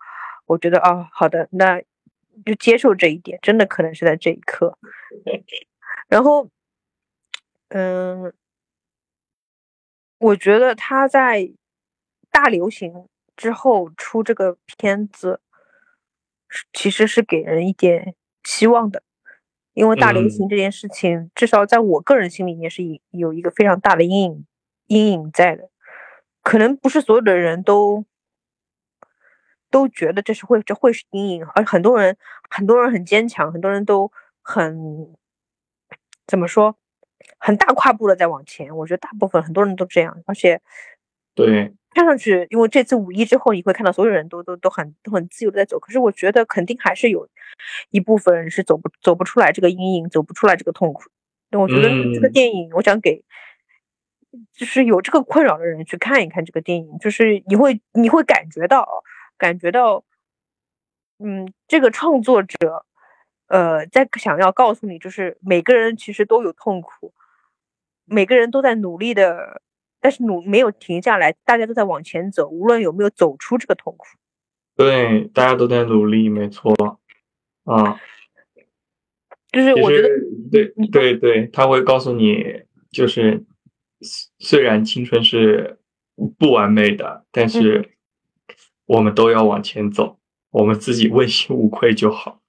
[0.48, 1.82] 我觉得啊，好的，那
[2.46, 4.78] 就接受这一点，真的可能是在这一刻。
[6.10, 6.50] 然后，
[7.72, 8.32] 嗯。
[10.22, 11.52] 我觉得他在
[12.30, 15.42] 大流行之后出这个片子，
[16.72, 18.14] 其实是给人一点
[18.44, 19.02] 希望的，
[19.74, 24.46] 因为大流行这件事情，至少在我个人心里面是有一个非常大的阴影
[24.86, 25.72] 阴影在的，
[26.44, 28.06] 可能不是所有的人都
[29.72, 32.16] 都觉得这是会这会是阴影，而很多人
[32.48, 34.12] 很多人很坚强，很多人都
[34.44, 35.16] 很
[36.28, 36.78] 怎么说？
[37.38, 40.62] 很大跨步的在往前，我觉得大部分很多人都这样，而且，
[41.36, 47.28] 对，看上去，因为这次五一之后，你会看到所有人都都都很都很自由的在走，可是我觉得肯定还是有
[47.90, 51.04] 一部分人是走不走不出来这个阴影，走不出来这个痛苦。
[51.50, 53.24] 那我觉得这个电影，我想给，
[54.54, 58.88] 就是有这个困扰的人去看一看这个电影，就是你会你会感觉到
[59.38, 60.04] 感觉到，
[61.20, 62.86] 嗯，这个创作者。
[63.52, 67.14] 呃，在想要告诉你，就是每个人其实都有痛苦，
[68.06, 69.62] 每个人都在努力的，
[69.99, 74.06] 但是努没有停下来，大家都在往前走，无论有没有走出这个痛苦。
[74.78, 76.74] 对，大家都在努力，没错。
[77.66, 77.99] 啊，
[79.52, 80.08] 就是我觉得，
[80.49, 83.43] 对对对，他会告诉你，就是
[84.39, 85.78] 虽然青春是
[86.39, 87.97] 不完美的，但是
[88.86, 90.18] 我们都要往前走，
[90.52, 92.41] 我们自己问心无愧就好。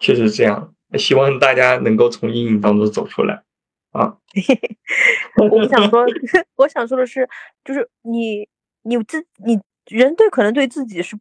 [0.00, 3.44] 确实这样，希望大家能够从阴影当中走出来
[3.92, 4.16] 啊！
[5.38, 6.04] 我想说，
[6.56, 7.28] 我想说的是，
[7.64, 8.48] 就是你，
[8.82, 11.16] 你自你人对可能对自己是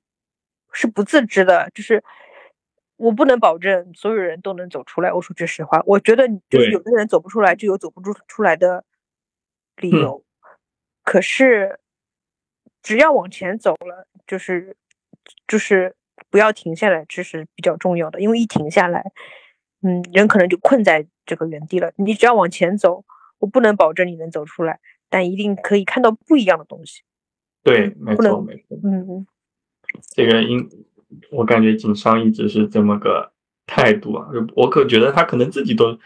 [0.72, 2.04] 是不自知的，就是
[2.96, 5.12] 我不能保证所有人都能走出来。
[5.12, 8.86] 我说句实话，我觉得就是有的人走不出来，就有走不出出来的
[9.76, 10.24] 理由。
[11.04, 11.80] 可是
[12.82, 14.78] 只要往前走了，就是
[15.46, 15.96] 就是。
[16.30, 18.22] 不要停下来，这是比较重要的。
[18.22, 19.12] 因为一停下来，
[19.82, 21.92] 嗯，人可能就困在这个原地了。
[21.98, 23.04] 你只要往前走，
[23.40, 27.02] 我不能保证你能走出来，但一定可以看到不一样的东西。
[27.64, 28.78] 对，没错，没错。
[28.84, 29.26] 嗯，
[30.16, 30.70] 这个因
[31.32, 33.32] 我感觉井上一直是这么个
[33.66, 34.28] 态度啊。
[34.56, 35.98] 我可觉得他可能自己都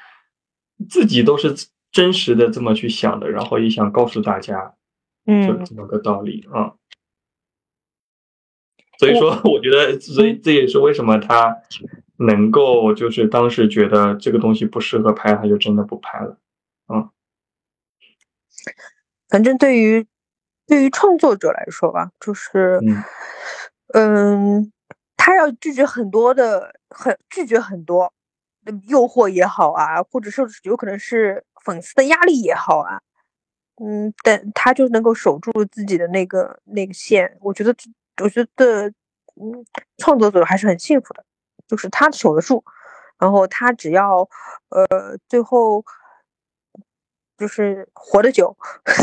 [0.90, 1.54] 自己都是
[1.92, 4.74] 真实的这么去想的，然后也想告诉大家，
[5.26, 6.74] 嗯，就这么个道理啊。
[9.04, 11.58] 所以说，我觉得，所以这也是为什么他
[12.20, 16.38] 能够就是当时觉得这个东西不适合拍，他就真的不拍了。
[16.88, 17.10] 嗯，
[19.28, 20.08] 反正对于
[20.66, 22.80] 对于创作者来说吧，就是
[23.94, 24.72] 嗯，
[25.18, 28.14] 他要拒绝很多的，很拒绝很多
[28.88, 33.02] 诱惑也好啊，或者是有可能是粉丝的压力也好啊，
[33.84, 37.76] 嗯，但他就能够守住自己的那个那个线，我觉得。
[38.22, 38.88] 我觉得，
[39.36, 39.66] 嗯，
[39.98, 41.26] 创作者还是很幸福的，
[41.68, 42.64] 就是他守得住，
[43.18, 44.30] 然后他只要，
[44.70, 45.84] 呃，最后
[47.38, 48.56] 就是活得久，
[48.86, 48.94] 就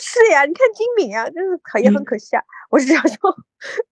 [0.00, 3.36] 是呀，你看金敏啊，就是可也很可惜啊，我是这样说。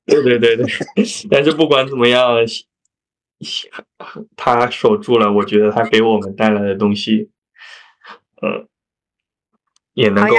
[0.07, 0.67] 对对对对，
[1.31, 2.37] 但是不管怎么样，
[4.37, 7.33] 他守住了，我觉得他给我们带来的东西，
[8.41, 8.69] 嗯，
[9.95, 10.37] 也能够。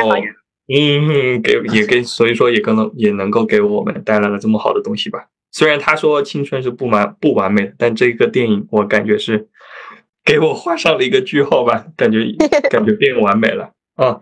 [0.68, 5.28] 嗯，给也给，所以说也可能也能够给我们带来了这么好的东西吧。
[5.52, 9.50] 虽然他说青春是不完不完美的，但这个电影我感觉是
[10.24, 12.20] 给我画上了一个句号吧，感觉
[12.72, 14.20] 感觉变完美了啊！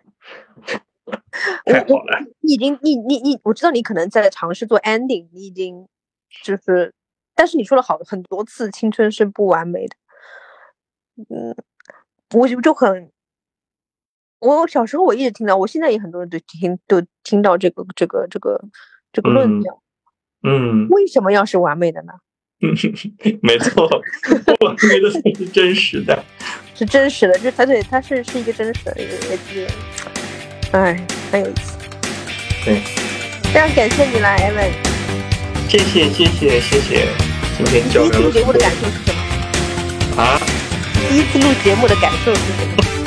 [1.65, 5.87] 太好了，你已经你你你，我知道你可能在尝试做 ending，你已经
[6.43, 6.91] 就是，
[7.35, 9.95] 但是你说了好很多次青春是不完美的，
[11.29, 11.55] 嗯，
[12.33, 13.11] 我就就很。
[14.41, 18.59] 我小时候我一直听到，我现在也很多人都听都听到这个这个这个
[19.13, 19.81] 这个论调，
[20.43, 22.13] 嗯，为什么要是完美的呢？
[23.41, 23.87] 没错，
[24.65, 26.23] 完美的才是真实的，
[26.75, 29.07] 是真实的，就它对它是是一个真实的，也
[29.55, 29.67] 也，
[30.71, 31.77] 哎，很有意思。
[32.65, 32.81] 对，
[33.53, 34.71] 非常感谢你来，Evan。
[35.69, 37.07] 谢谢谢谢谢谢，
[37.57, 38.11] 今天交流。
[38.11, 40.21] 第一次录节目的感受是什么？
[40.21, 40.39] 啊？
[41.09, 43.00] 第一次录节目的感受是什么？